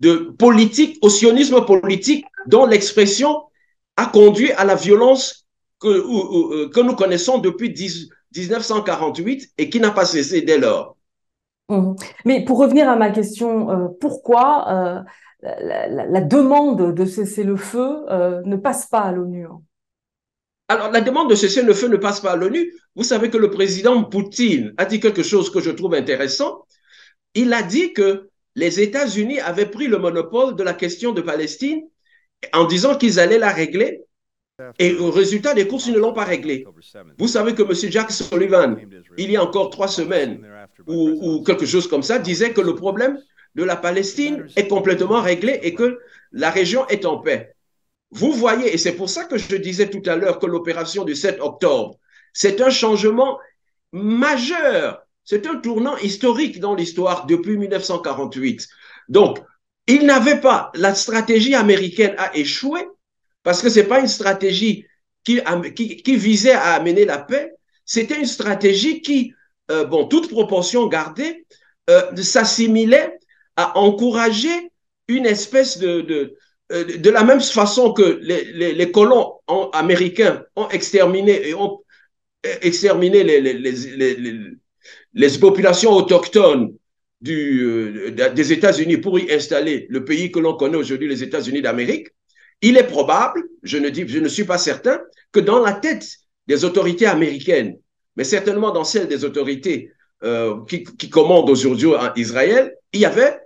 de 0.00 0.34
politique, 0.38 0.98
au 1.02 1.10
sionisme 1.10 1.64
politique, 1.64 2.24
dont 2.46 2.66
l'expression 2.66 3.42
a 3.96 4.06
conduit 4.06 4.52
à 4.52 4.64
la 4.64 4.74
violence 4.74 5.46
que, 5.80 5.88
euh, 5.88 6.68
que 6.70 6.80
nous 6.80 6.94
connaissons 6.94 7.38
depuis 7.38 7.70
1948 7.70 9.52
et 9.58 9.70
qui 9.70 9.80
n'a 9.80 9.90
pas 9.90 10.04
cessé 10.04 10.42
dès 10.42 10.58
lors. 10.58 10.96
Mmh. 11.68 11.94
Mais 12.24 12.44
pour 12.44 12.58
revenir 12.58 12.88
à 12.88 12.96
ma 12.96 13.10
question, 13.10 13.70
euh, 13.70 13.88
pourquoi 14.00 14.68
euh, 14.68 15.00
la, 15.42 16.20
demande 16.20 16.94
de 16.94 17.04
cesser 17.04 17.44
le 17.44 17.56
feu 17.56 18.04
euh, 18.10 18.42
ne 18.44 18.56
passe 18.56 18.86
pas 18.86 19.00
à 19.00 19.12
l'ONU 19.12 19.46
hein? 19.46 19.60
Alors, 20.68 20.90
la 20.90 21.02
demande 21.02 21.28
de 21.28 21.34
cesser 21.34 21.62
le 21.62 21.74
feu 21.74 21.88
ne 21.88 21.96
passe 21.96 22.20
pas 22.20 22.32
à 22.32 22.36
l'ONU. 22.36 22.72
Vous 22.96 23.04
savez 23.04 23.28
que 23.28 23.36
le 23.36 23.50
président 23.50 24.04
Poutine 24.04 24.72
a 24.78 24.86
dit 24.86 25.00
quelque 25.00 25.22
chose 25.22 25.50
que 25.50 25.60
je 25.60 25.70
trouve 25.70 25.94
intéressant. 25.94 26.64
Il 27.34 27.52
a 27.52 27.62
dit 27.62 27.92
que 27.92 28.30
les 28.54 28.80
États-Unis 28.80 29.40
avaient 29.40 29.66
pris 29.66 29.86
le 29.86 29.98
monopole 29.98 30.56
de 30.56 30.62
la 30.62 30.72
question 30.72 31.12
de 31.12 31.20
Palestine 31.20 31.82
en 32.54 32.64
disant 32.64 32.96
qu'ils 32.96 33.20
allaient 33.20 33.38
la 33.38 33.50
régler 33.50 34.02
et 34.78 34.94
au 34.94 35.10
résultat 35.10 35.54
des 35.54 35.66
courses, 35.66 35.86
ils 35.86 35.94
ne 35.94 35.98
l'ont 35.98 36.12
pas 36.12 36.24
réglé. 36.24 36.66
Vous 37.18 37.28
savez 37.28 37.54
que 37.54 37.62
M. 37.62 37.90
Jack 37.90 38.10
Sullivan, 38.10 38.76
il 39.16 39.30
y 39.30 39.36
a 39.36 39.42
encore 39.42 39.70
trois 39.70 39.88
semaines, 39.88 40.46
ou, 40.86 41.42
quelque 41.44 41.66
chose 41.66 41.88
comme 41.88 42.02
ça, 42.02 42.18
disait 42.18 42.52
que 42.52 42.60
le 42.60 42.74
problème 42.74 43.18
de 43.54 43.64
la 43.64 43.76
Palestine 43.76 44.46
est 44.56 44.68
complètement 44.68 45.20
réglé 45.20 45.60
et 45.62 45.74
que 45.74 45.98
la 46.32 46.50
région 46.50 46.86
est 46.88 47.04
en 47.04 47.18
paix. 47.18 47.54
Vous 48.10 48.32
voyez, 48.32 48.74
et 48.74 48.78
c'est 48.78 48.92
pour 48.92 49.08
ça 49.08 49.24
que 49.24 49.38
je 49.38 49.56
disais 49.56 49.88
tout 49.88 50.02
à 50.06 50.16
l'heure 50.16 50.38
que 50.38 50.46
l'opération 50.46 51.04
du 51.04 51.14
7 51.14 51.40
octobre, 51.40 51.98
c'est 52.32 52.60
un 52.60 52.70
changement 52.70 53.38
majeur, 53.92 55.02
c'est 55.24 55.46
un 55.46 55.56
tournant 55.56 55.96
historique 55.98 56.60
dans 56.60 56.74
l'histoire 56.74 57.26
depuis 57.26 57.56
1948. 57.56 58.68
Donc, 59.08 59.38
il 59.86 60.06
n'avait 60.06 60.40
pas, 60.40 60.70
la 60.74 60.94
stratégie 60.94 61.54
américaine 61.54 62.14
a 62.18 62.36
échoué, 62.36 62.86
parce 63.42 63.62
que 63.62 63.68
ce 63.68 63.80
n'est 63.80 63.86
pas 63.86 64.00
une 64.00 64.08
stratégie 64.08 64.86
qui, 65.24 65.40
qui, 65.74 66.16
visait 66.16 66.52
à 66.52 66.74
amener 66.74 67.04
la 67.04 67.18
paix, 67.18 67.52
c'était 67.84 68.18
une 68.18 68.26
stratégie 68.26 69.02
qui, 69.02 69.34
euh, 69.72 69.84
bon, 69.84 70.06
toute 70.06 70.28
proportion 70.28 70.86
gardée, 70.86 71.46
euh, 71.88 72.14
s'assimilait 72.16 73.18
à 73.56 73.78
encourager 73.78 74.70
une 75.08 75.26
espèce 75.26 75.78
de, 75.78 76.02
de, 76.02 76.36
euh, 76.72 76.84
la 77.04 77.24
même 77.24 77.40
façon 77.40 77.92
que 77.92 78.20
les, 78.22 78.90
colons 78.92 79.32
américains 79.72 80.44
ont 80.56 80.68
exterminé 80.68 81.54
les, 85.14 85.38
populations 85.40 85.92
autochtones 85.92 86.74
des 87.20 88.52
États-Unis 88.52 88.98
pour 88.98 89.18
y 89.18 89.32
installer 89.32 89.86
le 89.88 90.04
pays 90.04 90.30
que 90.30 90.38
l'on 90.38 90.54
connaît 90.54 90.76
aujourd'hui, 90.76 91.08
les 91.08 91.22
États-Unis 91.22 91.62
d'Amérique. 91.62 92.08
Il 92.60 92.76
est 92.76 92.86
probable, 92.86 93.42
je 93.62 93.78
ne 93.78 94.28
suis 94.28 94.44
pas 94.44 94.58
certain, 94.58 95.00
que 95.32 95.40
dans 95.40 95.60
la 95.60 95.72
tête 95.72 96.06
des 96.46 96.64
autorités 96.64 97.06
américaines, 97.06 97.78
mais 98.16 98.24
certainement 98.24 98.70
dans 98.72 98.84
celle 98.84 99.08
des 99.08 99.24
autorités 99.24 99.92
euh, 100.22 100.64
qui, 100.66 101.10
commandent 101.10 101.50
aujourd'hui 101.50 101.88
en 101.88 102.14
Israël, 102.14 102.76
il 102.92 103.00
y 103.00 103.04
avait 103.04 103.40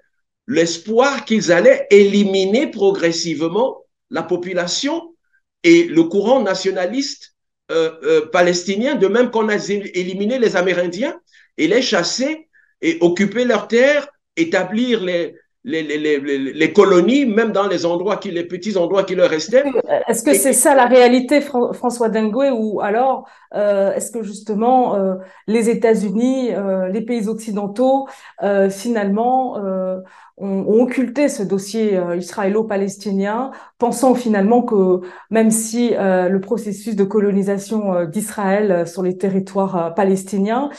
l'espoir 0.46 1.24
qu'ils 1.24 1.50
allaient 1.50 1.86
éliminer 1.90 2.66
progressivement 2.70 3.84
la 4.10 4.22
population 4.22 5.14
et 5.62 5.84
le 5.84 6.04
courant 6.04 6.42
nationaliste 6.42 7.34
euh, 7.72 7.92
euh, 8.04 8.26
palestinien, 8.26 8.94
de 8.94 9.08
même 9.08 9.30
qu'on 9.30 9.48
a 9.48 9.56
éliminé 9.56 10.38
les 10.38 10.54
Amérindiens 10.54 11.18
et 11.56 11.66
les 11.66 11.82
chasser 11.82 12.48
et 12.82 12.98
occuper 13.00 13.44
leurs 13.44 13.68
terres, 13.68 14.06
établir 14.36 15.02
les, 15.66 15.82
les, 15.82 15.98
les, 15.98 16.38
les, 16.52 16.72
colonies, 16.72 17.26
même 17.26 17.50
dans 17.50 17.66
les 17.66 17.84
endroits 17.84 18.18
qui, 18.18 18.30
les 18.30 18.44
petits 18.44 18.76
endroits 18.76 19.02
qui 19.02 19.16
leur 19.16 19.28
restaient. 19.28 19.64
Est-ce 20.06 20.22
que 20.22 20.32
c'est 20.32 20.52
ça 20.52 20.76
la 20.76 20.86
réalité, 20.86 21.40
François 21.40 22.08
Dengue, 22.08 22.52
ou 22.56 22.80
alors 22.80 23.28
euh, 23.54 23.92
est-ce 23.92 24.12
que 24.12 24.22
justement 24.22 24.94
euh, 24.94 25.14
les 25.48 25.68
États-Unis, 25.68 26.54
euh, 26.54 26.86
les 26.88 27.00
pays 27.00 27.26
occidentaux, 27.26 28.06
finalement, 28.70 29.58
ont, 30.36 30.82
occulté 30.82 31.28
ce 31.28 31.42
dossier 31.42 31.98
israélo-palestinien, 32.16 33.50
pensant 33.78 34.14
finalement 34.14 34.62
que 34.62 35.00
même 35.30 35.50
si 35.50 35.90
le 35.90 36.38
processus 36.38 36.96
de 36.96 37.04
colonisation 37.04 38.04
d'Israël 38.04 38.86
sur 38.86 39.02
les 39.02 39.16
territoires 39.16 39.94
palestiniens 39.94 40.70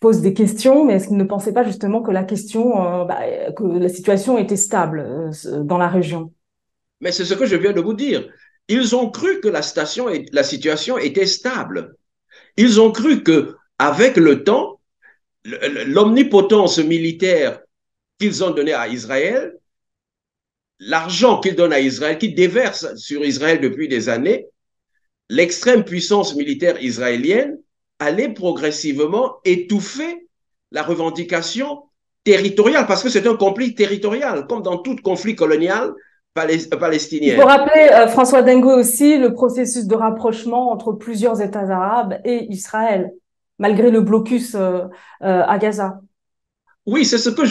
pose 0.00 0.20
des 0.20 0.34
questions, 0.34 0.84
mais 0.84 0.94
est-ce 0.94 1.08
qu'ils 1.08 1.16
ne 1.16 1.24
pensaient 1.24 1.52
pas 1.52 1.64
justement 1.64 2.02
que 2.02 2.10
la 2.10 2.24
question, 2.24 3.04
bah, 3.06 3.20
que 3.56 3.64
la 3.64 3.88
situation 3.88 4.38
était 4.38 4.56
stable 4.56 5.30
dans 5.62 5.78
la 5.78 5.88
région? 5.88 6.32
Mais 7.00 7.12
c'est 7.12 7.24
ce 7.24 7.34
que 7.34 7.46
je 7.46 7.56
viens 7.56 7.72
de 7.72 7.80
vous 7.80 7.94
dire. 7.94 8.28
Ils 8.68 8.94
ont 8.94 9.10
cru 9.10 9.40
que 9.40 9.48
la, 9.48 9.62
station 9.62 10.08
et 10.08 10.26
la 10.32 10.42
situation 10.42 10.98
était 10.98 11.26
stable. 11.26 11.96
Ils 12.56 12.80
ont 12.80 12.92
cru 12.92 13.22
que, 13.22 13.56
avec 13.78 14.16
le 14.16 14.44
temps, 14.44 14.80
l'omnipotence 15.44 16.78
militaire 16.78 17.60
qu'ils 18.18 18.44
ont 18.44 18.50
donnée 18.50 18.74
à 18.74 18.88
Israël, 18.88 19.56
l'argent 20.80 21.40
qu'ils 21.40 21.56
donnent 21.56 21.72
à 21.72 21.80
Israël, 21.80 22.18
qu'ils 22.18 22.34
déversent 22.34 22.94
sur 22.96 23.24
Israël 23.24 23.60
depuis 23.60 23.88
des 23.88 24.08
années, 24.08 24.46
l'extrême 25.28 25.84
puissance 25.84 26.34
militaire 26.34 26.82
israélienne 26.82 27.58
allait 27.98 28.32
progressivement 28.32 29.36
étouffer 29.44 30.28
la 30.70 30.82
revendication 30.82 31.84
territoriale, 32.24 32.86
parce 32.86 33.02
que 33.02 33.08
c'est 33.08 33.26
un 33.26 33.36
conflit 33.36 33.74
territorial, 33.74 34.46
comme 34.46 34.62
dans 34.62 34.78
tout 34.78 34.96
conflit 35.02 35.34
colonial, 35.34 35.92
palestinienne. 36.34 37.36
Il 37.36 37.40
faut 37.40 37.46
rappeler, 37.46 37.88
euh, 37.90 38.06
François 38.08 38.42
Dengo 38.42 38.70
aussi, 38.70 39.18
le 39.18 39.32
processus 39.32 39.86
de 39.86 39.94
rapprochement 39.94 40.70
entre 40.70 40.92
plusieurs 40.92 41.40
États 41.40 41.68
arabes 41.70 42.20
et 42.24 42.46
Israël, 42.50 43.10
malgré 43.58 43.90
le 43.90 44.02
blocus 44.02 44.54
euh, 44.54 44.84
euh, 45.22 45.42
à 45.46 45.58
Gaza. 45.58 46.00
Oui, 46.88 47.04
c'est 47.04 47.18
ce, 47.18 47.28
que 47.28 47.44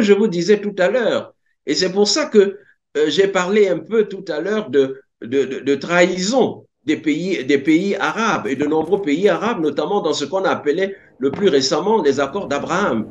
je, 0.00 0.12
vous 0.12 0.28
disais 0.28 0.60
tout 0.60 0.76
à 0.78 0.88
l'heure. 0.88 1.34
Et 1.66 1.74
c'est 1.74 1.90
pour 1.90 2.06
ça 2.06 2.26
que 2.26 2.60
j'ai 3.08 3.26
parlé 3.26 3.68
un 3.68 3.80
peu 3.80 4.04
tout 4.04 4.24
à 4.28 4.40
l'heure 4.40 4.70
de, 4.70 5.74
trahison 5.74 6.64
des 6.84 6.96
pays, 6.96 7.96
arabes 7.96 8.46
et 8.46 8.54
de 8.54 8.64
nombreux 8.64 9.02
pays 9.02 9.28
arabes, 9.28 9.60
notamment 9.60 10.02
dans 10.02 10.12
ce 10.12 10.24
qu'on 10.24 10.44
a 10.44 10.50
appelé 10.50 10.94
le 11.18 11.32
plus 11.32 11.48
récemment 11.48 12.00
les 12.00 12.20
accords 12.20 12.46
d'Abraham. 12.46 13.08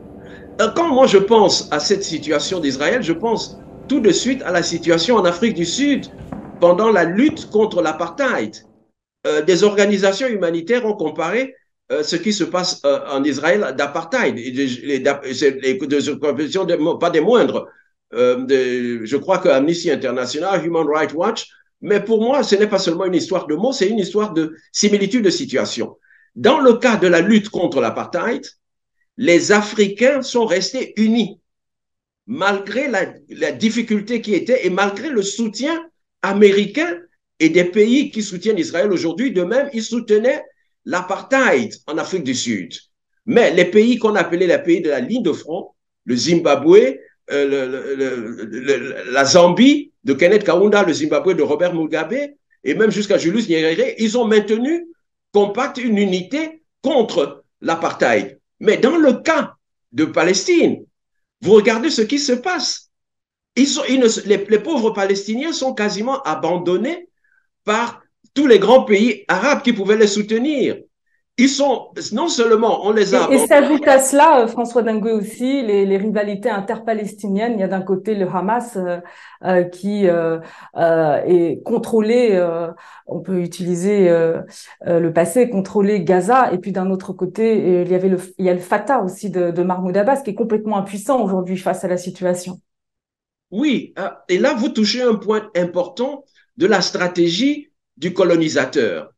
Quand 0.78 0.94
moi 0.94 1.08
je 1.08 1.18
pense 1.18 1.68
à 1.74 1.82
cette 1.82 2.06
situation 2.06 2.62
d'Israël, 2.62 3.04
je 3.04 3.12
pense 3.12 3.60
tout 3.90 4.00
de 4.00 4.14
suite 4.14 4.42
à 4.44 4.54
la 4.54 4.64
situation 4.64 5.18
en 5.18 5.26
Afrique 5.26 5.56
du 5.56 5.66
Sud 5.66 6.06
pendant 6.62 6.90
la 6.90 7.04
lutte 7.04 7.50
contre 7.50 7.82
l'apartheid. 7.82 8.56
Euh, 9.28 9.42
des 9.42 9.66
organisations 9.66 10.28
humanitaires 10.28 10.86
ont 10.86 10.94
comparé 10.94 11.54
euh, 11.92 12.04
ce 12.04 12.16
qui 12.16 12.34
se 12.34 12.44
passe 12.44 12.82
euh, 12.86 13.00
en 13.08 13.24
Israël 13.24 13.74
d'apartheid, 13.78 14.36
des 14.36 15.78
pas 17.00 17.10
des 17.10 17.22
moindres. 17.22 17.68
de, 18.12 19.06
je 19.06 19.18
crois 19.18 19.40
que 19.40 19.50
Amnesty 19.50 19.92
International, 19.92 20.66
Human 20.66 20.88
Rights 20.88 21.14
Watch, 21.14 21.48
mais 21.82 22.00
pour 22.00 22.22
moi, 22.22 22.44
ce 22.44 22.56
n'est 22.56 22.68
pas 22.68 22.80
seulement 22.80 23.06
une 23.06 23.16
histoire 23.16 23.48
de 23.48 23.56
mots, 23.56 23.74
c'est 23.74 23.88
une 23.88 24.00
histoire 24.00 24.34
de 24.34 24.56
similitude 24.72 25.24
de 25.24 25.30
situation. 25.30 25.98
Dans 26.36 26.60
le 26.60 26.74
cas 26.74 26.98
de 26.98 27.08
la 27.08 27.22
lutte 27.22 27.50
contre 27.50 27.80
l'apartheid, 27.80 28.46
les 29.18 29.52
Africains 29.52 30.22
sont 30.22 30.46
restés 30.46 30.94
unis, 30.98 31.40
malgré 32.28 32.88
la, 32.90 33.52
difficulté 33.52 34.22
qui 34.22 34.34
était 34.34 34.66
et 34.66 34.70
malgré 34.70 35.10
le 35.10 35.22
soutien 35.22 35.86
américain 36.22 36.98
et 37.40 37.50
des 37.50 37.66
pays 37.66 38.12
qui 38.12 38.24
soutiennent 38.24 38.58
Israël 38.58 38.92
aujourd'hui. 38.92 39.32
De 39.32 39.44
même, 39.44 39.70
ils 39.74 39.84
soutenaient 39.84 40.44
l'apartheid 40.86 41.74
en 41.88 41.98
Afrique 41.98 42.24
du 42.24 42.36
Sud. 42.36 42.74
Mais 43.26 43.52
les 43.52 43.66
pays 43.66 43.98
qu'on 43.98 44.16
appelait 44.16 44.48
les 44.48 44.60
pays 44.60 44.82
de 44.82 44.90
la 44.90 45.00
ligne 45.00 45.24
de 45.24 45.32
front, 45.32 45.72
le 46.06 46.16
Zimbabwe, 46.16 46.98
euh, 47.32 49.04
la 49.12 49.26
Zambie 49.26 49.92
de 50.04 50.14
Kenneth 50.14 50.44
Kaunda, 50.44 50.84
le 50.84 50.94
Zimbabwe 50.94 51.34
de 51.34 51.42
Robert 51.42 51.74
Mugabe, 51.74 52.14
et 52.64 52.74
même 52.74 52.92
jusqu'à 52.92 53.18
Julius 53.18 53.50
Nyerere, 53.50 53.96
ils 53.98 54.18
ont 54.18 54.26
maintenu 54.26 54.88
compact 55.32 55.78
une 55.78 55.98
unité 55.98 56.62
contre 56.82 57.44
l'apartheid. 57.62 58.40
Mais 58.60 58.78
dans 58.78 58.98
le 58.98 59.14
cas 59.14 59.56
de 59.92 60.06
Palestine, 60.06 60.86
vous 61.42 61.54
regardez 61.54 61.90
ce 61.90 62.02
qui 62.02 62.20
se 62.20 62.34
passe. 62.34 62.92
Les 63.56 64.60
pauvres 64.60 64.92
Palestiniens 64.92 65.54
sont 65.54 65.74
quasiment 65.74 66.22
abandonnés 66.24 67.10
par 67.64 68.02
tous 68.34 68.48
les 68.48 68.60
grands 68.60 68.84
pays 68.84 69.24
arabes 69.28 69.62
qui 69.62 69.74
pouvaient 69.74 69.98
les 69.98 70.08
soutenir 70.08 70.78
ils 71.38 71.50
sont, 71.50 71.90
non 72.14 72.30
seulement 72.30 72.86
on 72.86 72.92
les 72.92 73.14
a. 73.14 73.28
Et, 73.30 73.36
et 73.36 73.48
s'ajoute 73.48 73.86
à 73.88 74.00
cela, 74.00 74.42
euh, 74.42 74.48
François 74.48 74.84
Dingoué 74.84 75.12
aussi, 75.12 75.62
les, 75.64 75.86
les 75.86 75.98
rivalités 75.98 76.50
interpalestiniennes. 76.50 77.54
Il 77.56 77.60
y 77.60 77.64
a 77.64 77.68
d'un 77.68 77.82
côté 77.82 78.16
le 78.16 78.26
Hamas 78.26 78.78
euh, 78.78 79.00
euh, 79.44 79.64
qui 79.64 80.08
euh, 80.08 80.40
est 80.74 81.62
contrôlé, 81.64 82.42
on 83.08 83.20
peut 83.20 83.42
utiliser 83.42 84.10
le 84.86 85.10
passé, 85.12 85.50
contrôler 85.50 86.04
Gaza, 86.04 86.54
et 86.54 86.58
puis 86.58 86.72
d'un 86.72 86.90
autre 86.90 87.12
côté, 87.14 87.82
il 87.82 87.92
y 87.92 87.96
avait 87.96 88.10
le, 88.10 88.18
il 88.38 88.46
y 88.46 88.50
a 88.50 88.54
le 88.54 88.60
Fatah 88.60 89.02
aussi 89.02 89.30
de, 89.30 89.52
de 89.52 89.64
Mahmoud 89.64 89.96
Abbas 89.96 90.22
qui 90.22 90.32
est 90.32 90.36
complètement 90.36 90.78
impuissant 90.78 91.22
aujourd'hui 91.22 91.58
face 91.58 91.84
à 91.84 91.88
la 91.88 91.98
situation. 91.98 92.60
Oui, 93.52 93.94
et 94.30 94.38
là 94.38 94.54
vous 94.54 94.70
touchez 94.70 95.02
un 95.02 95.16
point 95.16 95.50
important 95.56 96.24
de 96.58 96.66
la 96.66 96.82
stratégie 96.82 97.70
du 97.98 98.14
colonisateur 98.14 99.12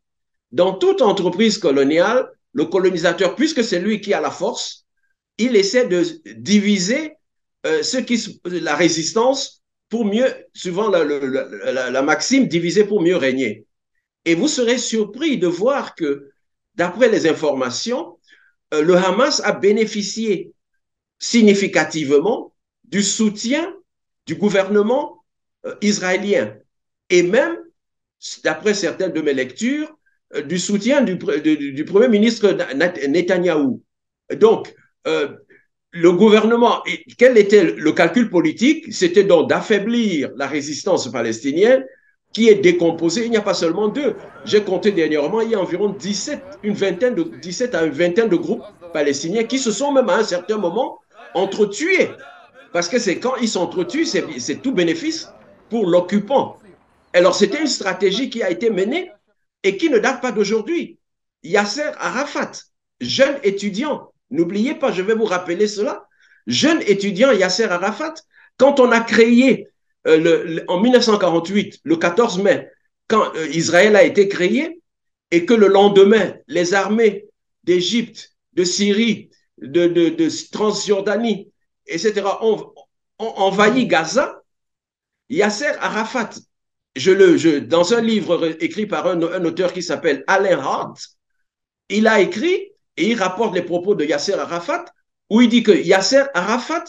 dans 0.52 0.74
toute 0.74 1.02
entreprise 1.02 1.58
coloniale, 1.58 2.30
le 2.54 2.66
colonisateur, 2.66 3.36
puisque 3.36 3.64
c'est 3.64 3.80
lui 3.80 4.02
qui 4.02 4.14
a 4.14 4.22
la 4.22 4.32
force, 4.32 4.86
il 5.38 5.56
essaie 5.56 5.88
de 5.88 6.04
diviser 6.36 7.14
euh, 7.66 7.84
ce 7.84 7.98
qui, 7.98 8.40
la 8.46 8.76
résistance 8.76 9.62
pour 9.90 10.06
mieux, 10.06 10.34
suivant 10.54 10.90
la, 10.90 11.04
la, 11.04 11.90
la, 11.90 12.02
maxime, 12.02 12.48
diviser 12.48 12.84
pour 12.84 13.02
mieux 13.02 13.16
régner. 13.16 13.66
Et 14.26 14.36
vous 14.36 14.48
serez 14.48 14.78
surpris 14.78 15.38
de 15.38 15.48
voir 15.48 15.96
que, 15.96 16.30
d'après 16.76 17.10
les 17.10 17.28
informations, 17.28 18.18
euh, 18.74 18.82
le 18.82 18.96
Hamas 18.96 19.42
a 19.44 19.54
bénéficié 19.54 20.52
significativement 21.20 22.54
du 22.84 23.04
soutien 23.04 23.74
du 24.26 24.36
gouvernement 24.36 25.24
euh, 25.66 25.76
israélien. 25.82 26.56
Et 27.10 27.24
même, 27.24 27.58
d'après 28.44 28.74
certaines 28.74 29.12
de 29.12 29.22
mes 29.22 29.34
lectures, 29.34 29.92
euh, 30.36 30.42
du 30.42 30.60
soutien 30.60 31.02
du, 31.02 31.18
Premier 31.86 32.08
ministre 32.10 32.58
Netanyahou. 33.08 33.82
Donc, 34.40 34.74
euh, 35.08 35.30
le 35.92 36.12
gouvernement, 36.12 36.84
quel 37.18 37.38
était 37.38 37.64
le 37.64 37.92
calcul 37.92 38.30
politique? 38.30 38.94
C'était 38.94 39.24
donc 39.24 39.50
d'affaiblir 39.50 40.32
la 40.36 40.48
résistance 40.48 41.10
palestinienne 41.12 41.86
qui 42.34 42.50
est 42.50 42.56
décomposée. 42.56 43.24
Il 43.26 43.32
n'y 43.32 43.38
a 43.38 43.42
pas 43.42 43.54
seulement 43.54 43.88
deux. 43.88 44.16
J'ai 44.44 44.62
compté 44.62 44.92
dernièrement, 44.92 45.42
il 45.42 45.52
y 45.52 45.56
a 45.56 45.60
environ 45.60 45.90
17, 45.90 46.60
une 46.64 46.74
vingtaine 46.74 47.16
de, 47.16 47.24
17 47.24 47.74
à 47.74 47.86
une 47.86 47.94
vingtaine 47.94 48.30
de 48.30 48.36
groupes 48.36 48.64
palestiniens 48.94 49.44
qui 49.44 49.60
se 49.60 49.72
sont 49.72 49.92
même 49.92 50.10
à 50.10 50.18
un 50.18 50.24
certain 50.24 50.58
moment 50.58 51.00
entretués. 51.34 52.10
Parce 52.74 52.90
que 52.90 53.00
c'est 53.00 53.18
quand 53.18 53.38
ils 53.38 53.48
s'entretuent, 53.48 54.06
c'est 54.06 54.62
tout 54.62 54.74
bénéfice 54.74 55.30
pour 55.70 55.88
l'occupant. 55.88 56.60
Alors, 57.18 57.34
c'était 57.34 57.60
une 57.60 57.68
stratégie 57.68 58.30
qui 58.30 58.44
a 58.44 58.52
été 58.52 58.70
menée 58.70 59.12
et 59.64 59.76
qui 59.76 59.90
ne 59.90 59.98
date 59.98 60.22
pas 60.22 60.32
d'aujourd'hui. 60.32 61.00
Yasser 61.42 61.90
Arafat, 61.98 62.52
jeune 63.02 63.40
étudiant, 63.42 64.14
n'oubliez 64.30 64.76
pas, 64.76 64.92
je 64.92 65.02
vais 65.02 65.16
vous 65.16 65.26
rappeler 65.26 65.68
cela, 65.68 66.08
jeune 66.46 66.80
étudiant 66.86 67.32
Yasser 67.32 67.64
Arafat, 67.64 68.14
quand 68.58 68.80
on 68.80 68.92
a 68.92 69.02
créé 69.02 69.68
euh, 70.06 70.64
en 70.68 70.80
1948, 70.80 71.80
le 71.84 71.96
14 71.96 72.38
mai, 72.44 72.70
quand 73.08 73.34
euh, 73.36 73.48
Israël 73.48 73.96
a 73.96 74.04
été 74.04 74.28
créé, 74.28 74.80
et 75.32 75.44
que 75.44 75.56
le 75.56 75.68
lendemain, 75.70 76.36
les 76.48 76.76
armées 76.76 77.26
d'Égypte, 77.64 78.34
de 78.54 78.64
Syrie, 78.64 79.32
de, 79.58 80.52
Transjordanie, 80.52 81.52
etc., 81.88 82.22
ont 82.40 82.74
envahi 83.18 83.88
Gaza, 83.88 84.44
Yasser 85.30 85.74
Arafat 85.80 86.30
je 86.98 87.12
le, 87.12 87.38
je, 87.38 87.60
dans 87.60 87.94
un 87.94 88.02
livre 88.02 88.56
écrit 88.60 88.86
par 88.86 89.08
un, 89.08 89.22
auteur 89.46 89.74
qui 89.74 89.84
s'appelle 89.84 90.24
Alain 90.28 90.60
Hart, 90.60 90.98
il 91.90 92.08
a 92.08 92.20
écrit 92.20 92.72
et 92.98 93.10
il 93.10 93.16
rapporte 93.16 93.56
les 93.56 93.62
propos 93.62 93.96
de 93.96 94.04
Yasser 94.06 94.34
Arafat, 94.34 94.86
où 95.30 95.42
il 95.42 95.50
dit 95.50 95.64
que 95.64 95.72
Yasser 95.72 96.24
Arafat 96.34 96.86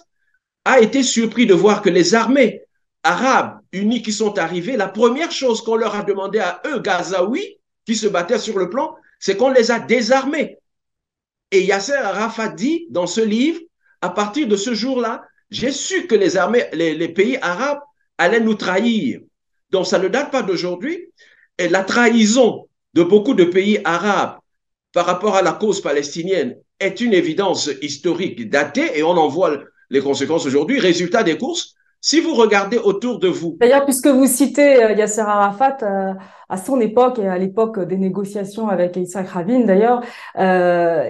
a 0.64 0.80
été 0.80 1.02
surpris 1.02 1.46
de 1.46 1.54
voir 1.54 1.82
que 1.82 1.90
les 1.90 2.14
armées 2.14 2.62
arabes 3.02 3.60
unies 3.72 4.02
qui 4.02 4.12
sont 4.12 4.38
arrivées, 4.38 4.76
la 4.76 4.88
première 4.88 5.30
chose 5.30 5.62
qu'on 5.62 5.76
leur 5.76 5.94
a 5.94 6.02
demandé 6.02 6.38
à 6.38 6.60
eux, 6.66 6.80
Gazaouis, 6.80 7.58
qui 7.86 7.94
se 7.94 8.06
battaient 8.06 8.38
sur 8.38 8.58
le 8.58 8.68
plan, 8.68 8.96
c'est 9.18 9.36
qu'on 9.36 9.50
les 9.50 9.70
a 9.70 9.78
désarmés. 9.78 10.58
Et 11.50 11.62
Yasser 11.62 11.94
Arafat 11.94 12.48
dit 12.48 12.86
dans 12.90 13.06
ce 13.06 13.20
livre, 13.20 13.60
à 14.00 14.10
partir 14.10 14.46
de 14.46 14.56
ce 14.56 14.74
jour-là, 14.74 15.24
j'ai 15.50 15.72
su 15.72 16.06
que 16.06 16.14
les 16.14 16.36
armées, 16.36 16.66
les 16.72 17.08
pays 17.08 17.38
arabes 17.40 17.80
allaient 18.18 18.40
nous 18.40 18.54
trahir. 18.54 19.20
Donc 19.70 19.86
ça 19.86 19.98
ne 19.98 20.08
date 20.08 20.30
pas 20.30 20.42
d'aujourd'hui. 20.42 21.12
Et 21.58 21.68
la 21.68 21.82
trahison 21.82 22.68
de 22.94 23.02
beaucoup 23.02 23.34
de 23.34 23.44
pays 23.44 23.80
arabes 23.84 24.38
par 24.92 25.06
rapport 25.06 25.36
à 25.36 25.42
la 25.42 25.52
cause 25.52 25.80
palestinienne 25.80 26.56
est 26.80 27.00
une 27.00 27.12
évidence 27.12 27.70
historique 27.82 28.48
datée 28.48 28.98
et 28.98 29.02
on 29.02 29.10
en 29.10 29.28
voit 29.28 29.58
les 29.90 30.00
conséquences 30.00 30.46
aujourd'hui. 30.46 30.78
Résultat 30.78 31.22
des 31.22 31.36
courses, 31.36 31.74
si 32.00 32.20
vous 32.20 32.34
regardez 32.34 32.78
autour 32.78 33.18
de 33.18 33.28
vous. 33.28 33.56
D'ailleurs, 33.60 33.84
puisque 33.84 34.06
vous 34.06 34.26
citez 34.26 34.82
euh, 34.82 34.92
Yasser 34.92 35.22
Arafat, 35.22 35.78
euh, 35.82 36.14
à 36.48 36.56
son 36.56 36.80
époque 36.80 37.18
et 37.18 37.26
à 37.26 37.36
l'époque 37.38 37.80
des 37.80 37.96
négociations 37.96 38.68
avec 38.68 38.96
Isaac 38.96 39.28
Rabin, 39.28 39.60
d'ailleurs, 39.60 40.02
euh, 40.38 41.08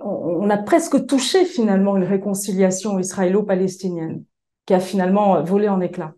on, 0.00 0.44
on, 0.44 0.50
a 0.50 0.56
presque 0.58 1.06
touché 1.06 1.44
finalement 1.44 1.96
une 1.96 2.04
réconciliation 2.04 2.98
israélo-palestinienne 2.98 4.24
qui 4.66 4.74
a 4.74 4.80
finalement 4.80 5.42
volé 5.42 5.68
en 5.68 5.80
éclats. 5.80 6.14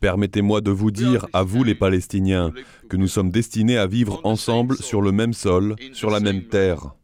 Permettez-moi 0.00 0.60
de 0.60 0.70
vous 0.70 0.90
dire, 0.90 1.26
à 1.32 1.42
vous 1.42 1.64
les 1.64 1.74
Palestiniens, 1.74 2.52
que 2.88 2.96
nous 2.96 3.08
sommes 3.08 3.30
destinés 3.30 3.78
à 3.78 3.86
vivre 3.86 4.20
ensemble 4.24 4.76
sur 4.76 5.00
le 5.00 5.12
même 5.12 5.32
sol, 5.32 5.76
sur 5.92 6.10
la 6.10 6.20
même 6.20 6.44
terre. 6.44 6.94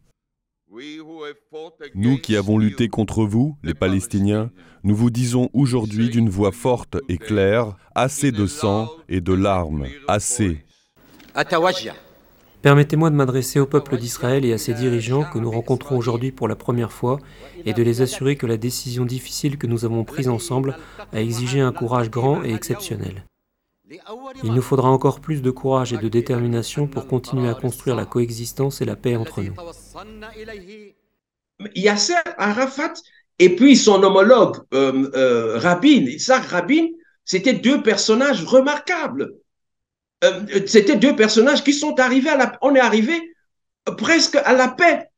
Nous 1.95 2.19
qui 2.19 2.37
avons 2.37 2.59
lutté 2.59 2.89
contre 2.89 3.25
vous, 3.25 3.57
les 3.63 3.75
Palestiniens, 3.75 4.51
nous 4.85 4.95
vous 4.95 5.11
disons 5.11 5.49
aujourd'hui 5.53 6.11
d'une 6.11 6.29
voix 6.29 6.53
forte 6.53 6.99
et 7.09 7.19
claire, 7.19 7.77
assez 7.95 8.31
de 8.31 8.47
sang 8.47 8.91
et 9.09 9.21
de 9.21 9.33
larmes, 9.33 9.87
assez. 10.07 10.65
Permettez-moi 12.63 13.11
de 13.11 13.15
m'adresser 13.15 13.61
au 13.61 13.67
peuple 13.67 13.97
d'Israël 13.97 14.45
et 14.45 14.53
à 14.53 14.59
ses 14.59 14.75
dirigeants 14.75 15.25
que 15.25 15.39
nous 15.39 15.51
rencontrons 15.51 15.97
aujourd'hui 15.97 16.33
pour 16.33 16.49
la 16.49 16.57
première 16.57 16.93
fois 16.93 17.19
et 17.65 17.73
de 17.73 17.83
les 17.83 18.01
assurer 18.01 18.37
que 18.37 18.47
la 18.47 18.57
décision 18.57 19.05
difficile 19.05 19.59
que 19.59 19.69
nous 19.69 19.85
avons 19.85 20.05
prise 20.05 20.29
ensemble 20.29 20.77
a 21.13 21.21
exigé 21.21 21.61
un 21.61 21.73
courage 21.73 22.11
grand 22.11 22.43
et 22.43 22.53
exceptionnel. 22.53 23.25
Il 24.45 24.53
nous 24.53 24.63
faudra 24.63 24.91
encore 24.91 25.21
plus 25.21 25.41
de 25.41 25.51
courage 25.51 25.93
et 25.93 25.99
de 25.99 26.09
détermination 26.09 26.87
pour 26.89 27.07
continuer 27.07 27.49
à 27.49 27.55
construire 27.55 27.97
la 27.97 28.05
coexistence 28.05 28.81
et 28.81 28.85
la 28.85 28.97
paix 28.97 29.17
entre 29.17 29.41
nous. 29.41 29.55
Yasser 31.75 32.15
Arafat 32.37 32.95
et 33.39 33.55
puis 33.55 33.77
son 33.77 34.03
homologue 34.03 34.57
euh, 34.75 35.11
euh, 35.15 35.59
Rabin, 35.59 36.05
Isaac 36.07 36.45
Rabin, 36.47 36.89
c'était 37.25 37.53
deux 37.53 37.83
personnages 37.83 38.45
remarquables. 38.45 39.35
Euh, 40.25 40.41
c'était 40.67 40.97
deux 40.97 41.15
personnages 41.15 41.63
qui 41.63 41.73
sont 41.73 41.99
arrivés 42.01 42.31
à 42.31 42.37
la, 42.37 42.59
on 42.61 42.75
est 42.75 42.81
arrivé 42.81 43.35
presque 43.97 44.37
à 44.37 44.53
la 44.53 44.69
paix. 44.69 45.09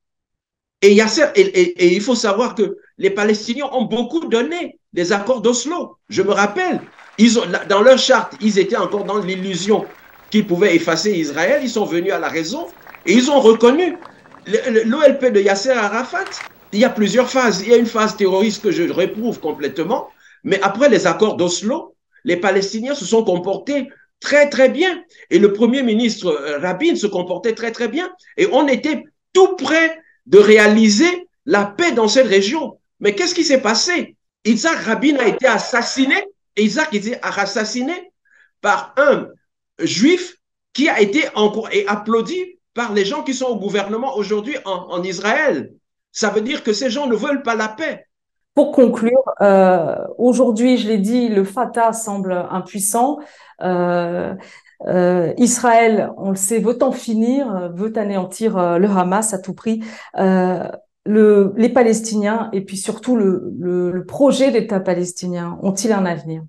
Et, 0.83 0.95
Yasser, 0.95 1.27
et, 1.35 1.95
il 1.95 2.01
faut 2.01 2.15
savoir 2.15 2.55
que 2.55 2.77
les 2.99 3.11
Palestiniens 3.11 3.69
ont 3.73 3.85
beaucoup 3.85 4.27
donné 4.27 4.79
des 4.93 5.13
accords 5.13 5.41
d'Oslo. 5.41 5.97
Je 6.09 6.23
me 6.23 6.33
rappelle, 6.33 6.81
ils 7.19 7.35
dans 7.69 7.83
leur 7.83 7.99
charte, 7.99 8.35
ils 8.41 8.59
étaient 8.59 8.77
encore 8.77 9.05
dans 9.05 9.19
l'illusion 9.19 9.85
qu'ils 10.31 10.47
pouvaient 10.47 10.75
effacer 10.75 11.13
Israël. 11.13 11.61
Ils 11.63 11.71
sont 11.71 11.85
venus 11.85 12.13
à 12.13 12.19
la 12.19 12.29
raison 12.29 12.67
et 13.05 13.13
ils 13.13 13.31
ont 13.31 13.41
reconnu 13.41 13.97
l'OLP 14.47 15.27
de 15.27 15.41
Yasser 15.41 15.71
Arafat 15.71 16.25
il 16.73 16.79
y 16.79 16.85
a 16.85 16.91
plusieurs 16.91 17.29
phases. 17.29 17.63
Il 17.63 17.69
y 17.69 17.75
a 17.75 17.77
une 17.77 17.87
phase 17.87 18.17
terroriste 18.17 18.63
que 18.63 18.71
je 18.71 18.85
réprouve 18.85 19.41
complètement, 19.41 20.09
mais 20.45 20.61
après 20.63 20.89
les 20.89 21.07
accords 21.07 21.37
d'Oslo, 21.37 21.97
les 22.25 22.37
Palestiniens 22.37 22.95
se 22.95 23.05
sont 23.05 23.25
comportés 23.25 23.89
très, 24.21 24.49
très 24.49 24.69
bien. 24.69 25.03
Et 25.31 25.39
le 25.39 25.53
Premier 25.53 25.83
ministre 25.83 26.29
euh, 26.29 26.59
Rabin 26.59 26.95
se 26.95 27.07
comportait 27.07 27.55
très, 27.55 27.73
très 27.73 27.89
bien. 27.89 28.13
Et 28.37 28.47
on 28.53 28.69
était 28.69 29.05
tout 29.33 29.57
près 29.57 29.99
de 30.27 30.39
réaliser 30.39 31.29
la 31.47 31.65
paix 31.65 31.93
dans 31.93 32.09
cette 32.09 32.29
région. 32.29 32.79
Mais 33.01 33.15
qu'est-ce 33.15 33.35
qui 33.35 33.45
s'est 33.45 33.63
passé? 33.63 34.17
Isaac 34.45 34.79
Rabin 34.79 35.17
a 35.17 35.27
été 35.27 35.47
assassiné. 35.47 36.17
Et 36.57 36.65
Isaac 36.65 36.95
été 36.95 37.17
assassiné 37.23 38.13
par 38.61 38.95
un 38.97 39.29
juif 39.79 40.37
qui 40.73 40.89
a 40.89 41.01
été 41.01 41.25
encore 41.35 41.69
et 41.73 41.87
applaudi 41.87 42.59
par 42.75 42.93
les 42.93 43.05
gens 43.05 43.23
qui 43.23 43.35
sont 43.35 43.47
au 43.47 43.57
gouvernement 43.57 44.17
aujourd'hui 44.17 44.57
en, 44.65 45.03
Israël. 45.03 45.73
Ça 46.13 46.31
veut 46.31 46.41
dire 46.41 46.63
que 46.63 46.73
ces 46.73 46.91
gens 46.91 47.07
ne 47.07 47.17
veulent 47.17 47.43
pas 47.43 47.55
la 47.55 47.69
paix. 47.69 48.07
Pour 48.55 48.73
conclure, 48.73 49.23
euh, 49.41 49.97
aujourd'hui, 50.19 50.77
je 50.77 50.89
l'ai 50.89 50.99
dit, 50.99 51.29
le 51.29 51.45
Fatah 51.45 51.93
semble 51.93 52.33
impuissant. 52.51 53.19
Euh, 53.63 54.35
euh, 54.87 55.33
Israël, 55.39 56.11
on 56.17 56.31
le 56.31 56.37
sait, 56.37 56.59
veut 56.59 56.83
en 56.83 56.91
finir, 56.93 57.71
veut 57.75 57.97
anéantir 57.97 58.79
le 58.79 58.89
Hamas 58.89 59.35
à 59.35 59.39
tout 59.39 59.55
prix. 59.55 59.83
Le, 61.07 61.55
les 61.57 61.71
Palestiniens 61.71 62.51
et 62.53 62.63
puis 62.63 62.77
surtout 62.77 63.17
le, 63.17 64.05
projet 64.07 64.51
d'État 64.51 64.81
palestinien 64.81 65.59
ont-ils 65.63 65.93
un 65.93 66.05
avenir? 66.05 66.43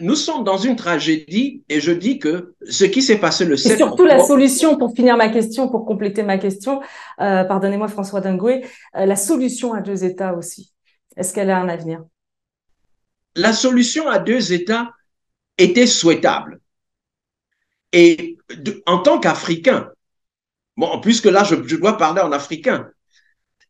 Nous 0.00 0.16
sommes 0.16 0.44
dans 0.44 0.56
une 0.56 0.76
tragédie 0.76 1.62
et 1.68 1.80
je 1.80 1.92
dis 1.92 2.18
que 2.18 2.54
ce 2.68 2.84
qui 2.84 3.02
s'est 3.02 3.18
passé 3.18 3.44
le 3.44 3.56
7 3.56 3.72
Et 3.72 3.76
surtout 3.76 4.04
la 4.04 4.20
solution, 4.20 4.76
pour 4.76 4.94
finir 4.94 5.16
ma 5.16 5.28
question, 5.28 5.68
pour 5.68 5.84
compléter 5.84 6.22
ma 6.22 6.38
question, 6.38 6.80
euh, 7.20 7.44
pardonnez-moi 7.44 7.88
François 7.88 8.20
Dingoué, 8.20 8.64
euh, 8.96 9.06
la 9.06 9.16
solution 9.16 9.72
à 9.72 9.80
deux 9.80 10.04
États 10.04 10.34
aussi, 10.34 10.72
est-ce 11.16 11.32
qu'elle 11.32 11.50
a 11.50 11.58
un 11.58 11.68
avenir? 11.68 12.02
La 13.36 13.52
solution 13.52 14.08
à 14.08 14.18
deux 14.18 14.52
États 14.52 14.90
était 15.58 15.86
souhaitable. 15.86 16.60
Et 17.92 18.38
en 18.86 18.98
tant 18.98 19.18
qu'Africain, 19.18 19.90
bon, 20.76 21.00
puisque 21.00 21.26
là 21.26 21.44
je, 21.44 21.54
dois 21.76 21.98
parler 21.98 22.20
en 22.22 22.32
africain, 22.32 22.88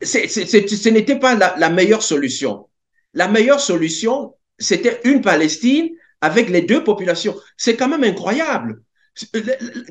ce 0.00 0.88
n'était 0.88 1.18
pas 1.18 1.35
la 1.35 1.70
meilleure 1.70 2.02
solution. 2.02 2.68
La 3.14 3.28
meilleure 3.28 3.61
solution, 3.61 4.35
c'était 4.59 5.01
une 5.05 5.21
Palestine 5.21 5.91
avec 6.21 6.49
les 6.49 6.62
deux 6.62 6.85
populations. 6.85 7.37
C'est 7.57 7.77
quand 7.77 7.88
même 7.88 8.05
incroyable. 8.05 8.83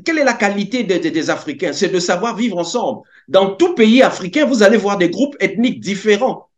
Quelle 0.03 0.17
est 0.17 0.23
la 0.23 0.33
qualité 0.33 0.83
des, 0.83 1.29
Africains? 1.29 1.73
C'est 1.73 1.89
de 1.89 1.99
savoir 1.99 2.35
vivre 2.35 2.57
ensemble. 2.57 3.01
Dans 3.27 3.55
tout 3.55 3.75
pays 3.75 4.01
africain, 4.01 4.45
vous 4.45 4.63
allez 4.63 4.77
voir 4.77 4.97
des 4.97 5.09
groupes 5.09 5.35
ethniques 5.39 5.79
différents. 5.79 6.49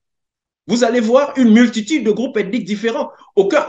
Vous 0.67 0.85
allez 0.85 1.01
voir 1.01 1.33
une 1.37 1.51
multitude 1.51 2.05
de 2.05 2.11
groupes 2.11 2.37
ethniques 2.37 2.63
différents. 2.63 3.11
Aucun, 3.35 3.65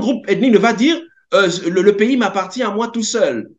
groupe 0.00 0.28
ethnique 0.28 0.52
ne 0.52 0.58
va 0.58 0.72
dire 0.72 1.00
euh, 1.32 1.48
le, 1.68 1.96
pays 1.96 2.16
m'appartient 2.16 2.62
à 2.62 2.70
moi 2.70 2.88
tout 2.88 3.04
seul. 3.04 3.50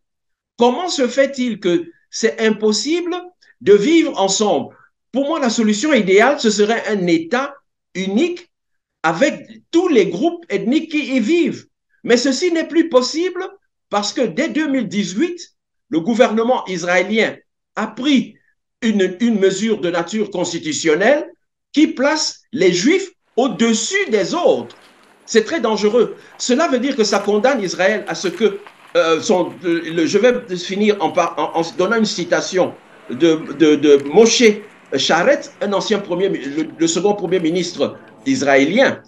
Comment 0.58 0.90
se 0.90 1.08
fait-il 1.08 1.60
que 1.60 1.86
c'est 2.10 2.42
impossible 2.42 3.16
de 3.62 3.74
vivre 3.74 4.20
ensemble? 4.20 4.76
Pour 5.14 5.26
moi, 5.28 5.40
la 5.40 5.50
solution 5.50 5.94
idéale, 5.94 6.40
ce 6.42 6.50
serait 6.50 6.84
un 6.90 7.08
État 7.08 7.56
unique 7.94 8.52
avec 9.06 9.48
tous 9.70 9.88
les 9.88 10.08
groupes 10.08 10.44
ethniques 10.50 10.90
qui 10.90 11.16
y 11.16 11.20
vivent. 11.20 11.68
Mais 12.04 12.18
ceci 12.18 12.52
n'est 12.52 12.68
plus 12.68 12.90
possible 12.90 13.48
parce 13.92 14.12
que 14.12 14.22
dès 14.22 14.50
2018, 14.50 15.40
le 15.90 16.00
gouvernement 16.00 16.66
israélien 16.66 17.36
a 17.76 17.86
pris 17.86 18.34
une, 18.82 19.16
une 19.20 19.40
mesure 19.40 19.80
de 19.80 19.92
nature 19.92 20.32
constitutionnelle 20.32 21.32
qui 21.72 21.86
place 21.86 22.42
les 22.52 22.74
juifs 22.74 23.12
au-dessus 23.38 24.10
des 24.10 24.34
autres. 24.34 24.76
C'est 25.28 25.46
très 25.46 25.60
dangereux. 25.60 26.16
Cela 26.40 26.68
veut 26.68 26.80
dire 26.80 26.96
que 26.96 27.04
ça 27.04 27.20
condamne 27.20 27.62
Israël 27.62 28.06
à 28.08 28.16
ce 28.16 28.28
que 28.28 28.60
euh, 28.98 29.22
je 29.22 30.18
vais 30.18 30.58
finir 30.58 30.98
en, 31.00 31.62
donnant 31.78 31.98
une 31.98 32.06
citation 32.06 32.74
de, 33.12 33.36
de, 33.54 34.04
Moshe 34.12 34.44
Charet, 34.98 35.42
un 35.62 35.74
ancien 35.74 36.00
premier, 36.00 36.30
le 36.30 36.88
second 36.88 37.14
premier 37.14 37.40
ministre 37.40 37.98
israélien, 38.28 39.02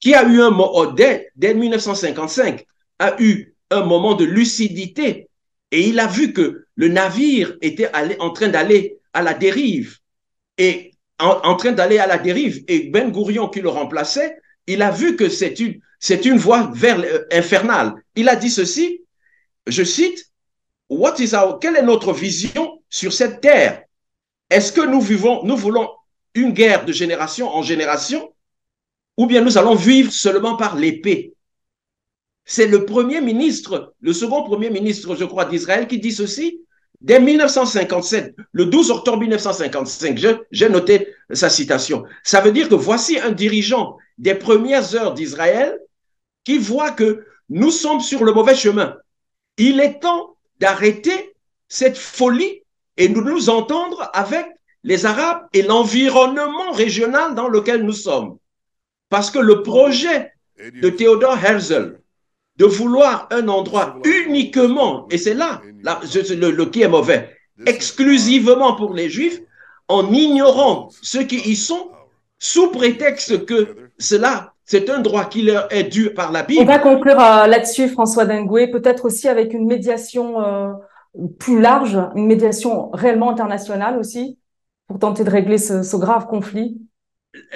qui 0.00 0.14
a 0.14 0.24
eu 0.24 0.40
un 0.40 0.50
moment, 0.50 0.86
dès, 0.86 1.30
dès 1.36 1.54
1955, 1.54 2.64
a 2.98 3.20
eu 3.20 3.54
un 3.70 3.84
moment 3.84 4.14
de 4.14 4.24
lucidité 4.24 5.28
et 5.70 5.88
il 5.88 6.00
a 6.00 6.06
vu 6.06 6.32
que 6.32 6.64
le 6.74 6.88
navire 6.88 7.56
était 7.60 7.90
en 8.18 8.30
train 8.30 8.48
d'aller 8.48 8.98
à 9.12 9.22
la 9.22 9.34
dérive 9.34 9.98
et 10.58 10.92
en, 11.18 11.54
train 11.56 11.72
d'aller 11.72 11.98
à 11.98 12.06
la 12.06 12.18
dérive 12.18 12.64
et 12.66 12.88
Ben 12.90 13.10
Gourion 13.10 13.48
qui 13.48 13.60
le 13.60 13.68
remplaçait, 13.68 14.38
il 14.66 14.82
a 14.82 14.90
vu 14.90 15.16
que 15.16 15.28
c'est 15.28 15.60
une, 15.60 15.80
c'est 15.98 16.24
une 16.24 16.38
voie 16.38 16.70
vers 16.74 16.98
euh, 16.98 17.26
infernale. 17.30 17.94
Il 18.16 18.28
a 18.28 18.36
dit 18.36 18.50
ceci, 18.50 19.02
je 19.66 19.84
cite, 19.84 20.26
What 20.88 21.16
is 21.18 21.34
our, 21.34 21.60
quelle 21.60 21.76
est 21.76 21.82
notre 21.82 22.12
vision 22.12 22.82
sur 22.88 23.12
cette 23.12 23.40
terre? 23.40 23.82
Est-ce 24.48 24.72
que 24.72 24.80
nous 24.80 25.00
vivons, 25.00 25.44
nous 25.44 25.56
voulons 25.56 25.88
une 26.34 26.52
guerre 26.52 26.84
de 26.84 26.92
génération 26.92 27.48
en 27.48 27.62
génération 27.62 28.32
ou 29.20 29.26
bien 29.26 29.42
nous 29.42 29.58
allons 29.58 29.74
vivre 29.74 30.10
seulement 30.10 30.56
par 30.56 30.76
l'épée. 30.76 31.34
C'est 32.46 32.66
le 32.66 32.86
premier 32.86 33.20
ministre, 33.20 33.92
le 34.00 34.14
second 34.14 34.44
premier 34.44 34.70
ministre, 34.70 35.14
je 35.14 35.26
crois, 35.26 35.44
d'Israël 35.44 35.86
qui 35.86 35.98
dit 35.98 36.10
ceci 36.10 36.62
dès 37.02 37.20
1957, 37.20 38.34
le 38.52 38.64
12 38.64 38.90
octobre 38.90 39.18
1955. 39.18 40.18
J'ai 40.50 40.68
noté 40.70 41.08
sa 41.32 41.50
citation. 41.50 42.04
Ça 42.24 42.40
veut 42.40 42.50
dire 42.50 42.70
que 42.70 42.74
voici 42.74 43.18
un 43.18 43.30
dirigeant 43.32 43.98
des 44.16 44.34
premières 44.34 44.94
heures 44.94 45.12
d'Israël 45.12 45.78
qui 46.44 46.56
voit 46.56 46.92
que 46.92 47.26
nous 47.50 47.70
sommes 47.70 48.00
sur 48.00 48.24
le 48.24 48.32
mauvais 48.32 48.56
chemin. 48.56 48.96
Il 49.58 49.80
est 49.80 50.00
temps 50.00 50.34
d'arrêter 50.60 51.34
cette 51.68 51.98
folie 51.98 52.62
et 52.96 53.08
de 53.08 53.20
nous 53.20 53.50
entendre 53.50 54.10
avec 54.14 54.46
les 54.82 55.04
Arabes 55.04 55.46
et 55.52 55.60
l'environnement 55.60 56.72
régional 56.72 57.34
dans 57.34 57.48
lequel 57.48 57.82
nous 57.82 57.92
sommes. 57.92 58.38
Parce 59.10 59.30
que 59.30 59.40
le 59.40 59.62
projet 59.62 60.32
de 60.82 60.88
Theodore 60.88 61.36
Herzl 61.44 61.98
de 62.56 62.64
vouloir 62.64 63.26
un 63.30 63.48
endroit 63.48 63.96
uniquement, 64.04 65.06
et 65.10 65.18
c'est 65.18 65.34
là, 65.34 65.62
le, 65.82 66.64
qui 66.66 66.82
est 66.82 66.88
mauvais, 66.88 67.30
exclusivement 67.66 68.76
pour 68.76 68.94
les 68.94 69.08
Juifs, 69.08 69.40
en 69.88 70.12
ignorant 70.12 70.88
ceux 71.02 71.24
qui 71.24 71.36
y 71.36 71.56
sont, 71.56 71.90
sous 72.38 72.70
prétexte 72.70 73.44
que 73.44 73.90
cela, 73.98 74.54
c'est 74.64 74.88
un 74.88 75.00
droit 75.00 75.24
qui 75.24 75.42
leur 75.42 75.72
est 75.72 75.84
dû 75.84 76.10
par 76.14 76.30
la 76.30 76.42
Bible. 76.42 76.62
On 76.62 76.66
va 76.66 76.78
conclure 76.78 77.18
euh, 77.20 77.46
là-dessus, 77.46 77.88
François 77.88 78.24
Dengoué, 78.24 78.68
peut-être 78.70 79.06
aussi 79.06 79.26
avec 79.26 79.52
une 79.52 79.66
médiation 79.66 80.40
euh, 80.40 80.72
plus 81.38 81.60
large, 81.60 81.98
une 82.14 82.26
médiation 82.26 82.90
réellement 82.92 83.30
internationale 83.30 83.98
aussi, 83.98 84.38
pour 84.86 84.98
tenter 84.98 85.24
de 85.24 85.30
régler 85.30 85.58
ce 85.58 85.96
grave 85.96 86.26
conflit 86.26 86.78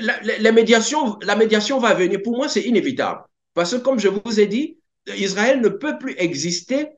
la, 0.00 0.52
médiation, 0.52 1.18
la 1.22 1.36
médiation 1.36 1.78
va 1.78 1.94
venir. 1.94 2.20
Pour 2.22 2.36
moi, 2.36 2.48
c'est 2.48 2.62
inévitable. 2.62 3.20
Parce 3.54 3.72
que, 3.72 3.76
comme 3.76 3.98
je 3.98 4.08
vous 4.08 4.40
ai 4.40 4.46
dit, 4.46 4.78
Israël 5.16 5.60
ne 5.60 5.68
peut 5.68 5.98
plus 5.98 6.14
exister 6.18 6.88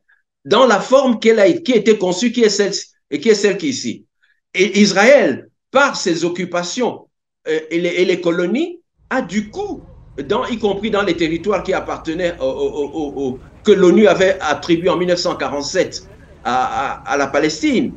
dans 0.44 0.66
la 0.66 0.80
forme 0.80 1.18
qui 1.18 1.30
a 1.30 1.46
été 1.46 1.98
conçue, 1.98 2.32
qui 2.32 2.42
est 2.42 2.48
celle, 2.48 2.72
qui 3.20 3.28
est 3.28 3.34
celle 3.34 3.56
qui 3.58 3.66
est 3.66 3.70
ici. 3.70 4.06
Et 4.54 4.80
Israël, 4.80 5.48
par 5.70 5.96
ses 5.96 6.24
occupations 6.24 7.08
euh, 7.48 7.60
et, 7.70 8.04
les, 8.04 8.20
colonies, 8.20 8.80
a 9.10 9.22
du 9.22 9.50
coup, 9.50 9.82
y 10.18 10.58
compris 10.58 10.90
dans 10.90 11.02
les 11.02 11.16
territoires 11.16 11.62
qui 11.62 11.72
appartenaient 11.72 12.36
au, 12.40 13.38
que 13.64 13.72
l'ONU 13.72 14.06
avait 14.06 14.38
attribué 14.40 14.88
en 14.88 14.96
1947 14.96 16.08
à, 16.44 17.16
la 17.18 17.26
Palestine, 17.26 17.92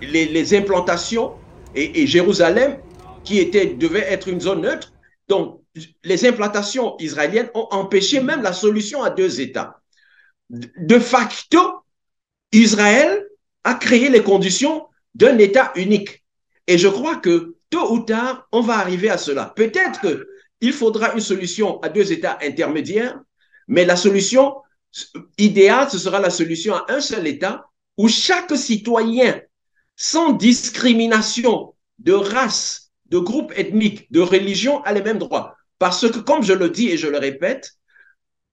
les, 0.00 0.54
implantations 0.54 1.32
et 1.74 2.06
Jérusalem 2.06 2.78
qui 3.30 3.76
devait 3.76 4.00
être 4.00 4.28
une 4.28 4.40
zone 4.40 4.62
neutre. 4.62 4.92
Donc, 5.28 5.62
les 6.02 6.26
implantations 6.26 6.96
israéliennes 6.98 7.50
ont 7.54 7.68
empêché 7.70 8.20
même 8.20 8.42
la 8.42 8.52
solution 8.52 9.02
à 9.02 9.10
deux 9.10 9.40
États. 9.40 9.80
De 10.50 10.98
facto, 10.98 11.60
Israël 12.52 13.24
a 13.62 13.74
créé 13.74 14.08
les 14.08 14.22
conditions 14.22 14.86
d'un 15.14 15.38
État 15.38 15.72
unique. 15.76 16.24
Et 16.66 16.76
je 16.76 16.88
crois 16.88 17.16
que 17.16 17.54
tôt 17.70 17.92
ou 17.92 18.00
tard, 18.00 18.48
on 18.50 18.60
va 18.60 18.78
arriver 18.78 19.10
à 19.10 19.18
cela. 19.18 19.52
Peut-être 19.54 20.00
qu'il 20.00 20.72
faudra 20.72 21.12
une 21.12 21.20
solution 21.20 21.78
à 21.80 21.88
deux 21.88 22.10
États 22.10 22.38
intermédiaires, 22.42 23.20
mais 23.68 23.84
la 23.84 23.96
solution 23.96 24.56
idéale, 25.38 25.88
ce 25.88 25.98
sera 25.98 26.18
la 26.18 26.30
solution 26.30 26.74
à 26.74 26.86
un 26.88 27.00
seul 27.00 27.26
État 27.28 27.66
où 27.96 28.08
chaque 28.08 28.56
citoyen, 28.56 29.40
sans 29.94 30.32
discrimination 30.32 31.74
de 32.00 32.12
race, 32.12 32.79
de 33.10 33.18
groupes 33.18 33.52
ethniques, 33.56 34.10
de 34.12 34.20
religions 34.20 34.82
a 34.82 34.92
les 34.92 35.02
mêmes 35.02 35.18
droits. 35.18 35.56
Parce 35.78 36.08
que, 36.10 36.18
comme 36.18 36.42
je 36.42 36.52
le 36.52 36.70
dis 36.70 36.88
et 36.88 36.96
je 36.96 37.08
le 37.08 37.18
répète, 37.18 37.72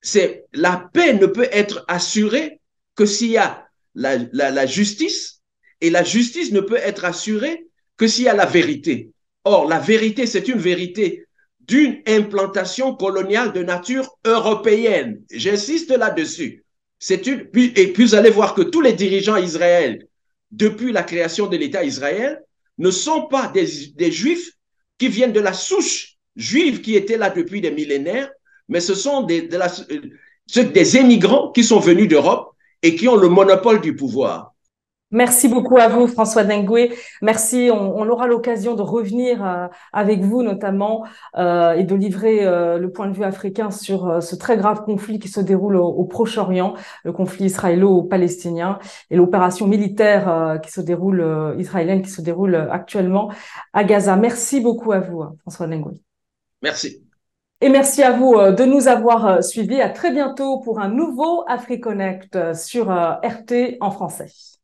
c'est 0.02 0.46
la 0.54 0.90
paix 0.94 1.14
ne 1.14 1.26
peut 1.26 1.50
être 1.52 1.84
assurée 1.88 2.60
que 2.96 3.06
s'il 3.06 3.32
y 3.32 3.38
a 3.38 3.68
la, 3.96 4.66
justice, 4.66 5.42
et 5.82 5.90
la 5.90 6.04
justice 6.04 6.52
ne 6.52 6.62
peut 6.62 6.78
être 6.78 7.06
assurée 7.06 7.68
que 7.98 8.08
s'il 8.08 8.26
y 8.26 8.30
a 8.30 8.34
la 8.34 8.46
vérité. 8.46 9.12
Or, 9.44 9.68
la 9.68 9.80
vérité, 9.80 10.26
c'est 10.26 10.48
une 10.48 10.60
vérité 10.60 11.26
d'une 11.62 12.02
implantation 12.08 12.96
coloniale 12.96 13.54
de 13.54 13.64
nature 13.64 14.18
européenne. 14.26 15.22
J'insiste 15.32 15.92
là-dessus. 15.92 16.64
C'est 17.00 17.28
une, 17.28 17.48
et 17.54 17.94
puis 17.94 18.06
vous 18.06 18.16
allez 18.16 18.30
voir 18.30 18.54
que 18.54 18.62
tous 18.62 18.82
les 18.82 18.94
dirigeants 18.94 19.38
israéliens, 19.38 20.00
depuis 20.52 20.92
la 20.92 21.04
création 21.04 21.48
de 21.48 21.58
l'État 21.58 21.84
Israël, 21.84 22.42
ne 22.78 22.92
sont 22.92 23.28
pas 23.28 23.48
des, 23.48 24.12
juifs 24.12 24.52
qui 24.98 25.08
viennent 25.08 25.34
de 25.34 25.40
la 25.40 25.54
souche 25.54 26.16
juive 26.36 26.82
qui 26.82 26.96
était 26.96 27.18
là 27.18 27.30
depuis 27.30 27.62
des 27.62 27.72
millénaires, 27.72 28.30
mais 28.70 28.80
ce 28.80 28.94
sont 28.94 29.24
des, 29.24 29.44
de 29.44 29.58
la, 29.58 29.72
des 30.64 30.98
émigrants 30.98 31.52
qui 31.52 31.64
sont 31.64 31.80
venus 31.80 32.08
d'Europe 32.08 32.56
et 32.84 32.96
qui 32.96 33.08
ont 33.08 33.16
le 33.16 33.30
monopole 33.30 33.82
du 33.82 33.96
pouvoir. 33.96 34.54
Merci 35.12 35.48
beaucoup 35.48 35.78
à 35.78 35.88
vous, 35.88 36.06
François 36.06 36.44
Dengue. 36.44 36.92
Merci. 37.22 37.70
On, 37.72 37.98
on 37.98 38.10
aura 38.10 38.28
l'occasion 38.28 38.76
de 38.76 38.82
revenir 38.82 39.46
euh, 39.46 39.68
avec 39.94 40.20
vous, 40.20 40.44
notamment, 40.44 41.06
euh, 41.38 41.72
et 41.76 41.86
de 41.86 41.96
livrer 41.96 42.46
euh, 42.46 42.78
le 42.78 42.92
point 42.92 43.08
de 43.08 43.16
vue 43.16 43.24
africain 43.24 43.72
sur 43.72 44.06
euh, 44.10 44.20
ce 44.20 44.36
très 44.36 44.58
grave 44.58 44.84
conflit 44.84 45.18
qui 45.18 45.30
se 45.30 45.40
déroule 45.40 45.78
au, 45.78 45.86
au 45.88 46.04
Proche-Orient, 46.04 46.74
le 47.06 47.14
conflit 47.14 47.46
israélo-palestinien 47.46 48.80
et 49.10 49.16
l'opération 49.16 49.66
militaire 49.66 50.28
euh, 50.28 50.58
qui 50.58 50.72
se 50.72 50.82
déroule 50.82 51.56
israélienne 51.58 52.02
qui 52.02 52.12
se 52.12 52.22
déroule 52.22 52.56
actuellement 52.56 53.32
à 53.72 53.86
Gaza. 53.86 54.18
Merci 54.18 54.60
beaucoup 54.60 54.92
à 54.92 55.00
vous, 55.00 55.24
François 55.42 55.68
Dengue. 55.68 55.98
Merci. 56.62 57.02
Et 57.62 57.70
merci 57.70 58.04
à 58.04 58.12
vous 58.12 58.34
de 58.36 58.66
nous 58.66 58.88
avoir 58.90 59.42
suivis. 59.44 59.82
À 59.82 59.90
très 59.90 60.12
bientôt 60.12 60.60
pour 60.60 60.80
un 60.80 60.90
nouveau 60.90 61.46
AfriConnect 61.48 62.54
sur 62.54 62.90
RT 62.90 63.78
en 63.80 63.90
français. 63.90 64.57